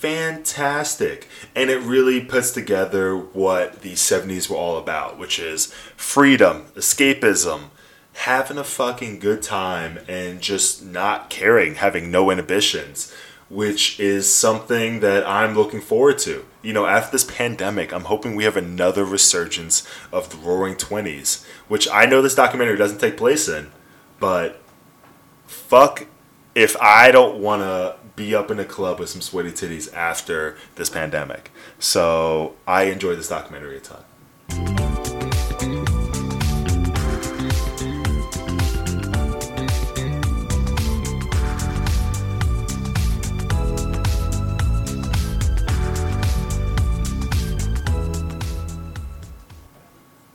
fantastic. 0.00 1.28
And 1.54 1.70
it 1.70 1.78
really 1.78 2.20
puts 2.20 2.50
together 2.50 3.16
what 3.16 3.82
the 3.82 3.92
'70s 3.92 4.48
were 4.48 4.56
all 4.56 4.78
about, 4.78 5.18
which 5.18 5.38
is 5.38 5.72
freedom, 5.96 6.66
escapism, 6.74 7.70
having 8.14 8.58
a 8.58 8.64
fucking 8.64 9.18
good 9.18 9.42
time, 9.42 9.98
and 10.08 10.40
just 10.40 10.84
not 10.84 11.30
caring, 11.30 11.76
having 11.76 12.10
no 12.10 12.30
inhibitions 12.30 13.12
which 13.50 13.98
is 13.98 14.32
something 14.32 15.00
that 15.00 15.26
I'm 15.26 15.54
looking 15.54 15.80
forward 15.80 16.18
to. 16.18 16.46
You 16.62 16.72
know, 16.72 16.86
after 16.86 17.10
this 17.10 17.24
pandemic, 17.24 17.92
I'm 17.92 18.04
hoping 18.04 18.36
we 18.36 18.44
have 18.44 18.56
another 18.56 19.04
resurgence 19.04 19.86
of 20.12 20.30
the 20.30 20.36
Roaring 20.36 20.76
Twenties, 20.76 21.44
which 21.66 21.88
I 21.90 22.06
know 22.06 22.22
this 22.22 22.36
documentary 22.36 22.76
doesn't 22.76 23.00
take 23.00 23.16
place 23.16 23.48
in, 23.48 23.72
but 24.20 24.62
fuck 25.46 26.06
if 26.54 26.76
I 26.80 27.10
don't 27.10 27.40
want 27.40 27.62
to 27.62 27.96
be 28.16 28.34
up 28.34 28.50
in 28.50 28.58
a 28.58 28.64
club 28.64 28.98
with 28.98 29.08
some 29.08 29.20
sweaty 29.20 29.50
titties 29.50 29.92
after 29.94 30.56
this 30.76 30.90
pandemic. 30.90 31.50
So 31.78 32.54
I 32.66 32.84
enjoyed 32.84 33.18
this 33.18 33.28
documentary 33.28 33.78
a 33.78 33.80
ton. 33.80 34.04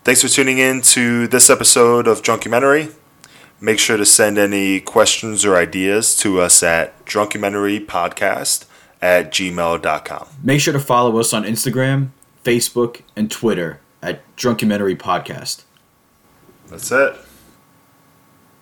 Thanks 0.03 0.21
for 0.21 0.27
tuning 0.27 0.59
in 0.59 0.81
to 0.81 1.27
this 1.27 1.49
episode 1.49 2.07
of 2.07 2.21
Drunkumentary. 2.21 2.93
Make 3.61 3.79
sure 3.79 3.97
to 3.97 4.05
send 4.05 4.37
any 4.37 4.79
questions 4.79 5.45
or 5.45 5.55
ideas 5.55 6.15
to 6.17 6.41
us 6.41 6.61
at 6.61 7.05
drunkumentarypodcast 7.05 8.65
at 9.01 9.31
gmail.com. 9.31 10.27
Make 10.43 10.61
sure 10.61 10.73
to 10.73 10.79
follow 10.79 11.17
us 11.19 11.33
on 11.33 11.43
Instagram, 11.43 12.09
Facebook, 12.43 13.01
and 13.15 13.31
Twitter 13.31 13.79
at 14.01 14.21
Drunkumentary 14.35 14.97
Podcast. 14.97 15.63
That's 16.67 16.91
it. 16.91 17.15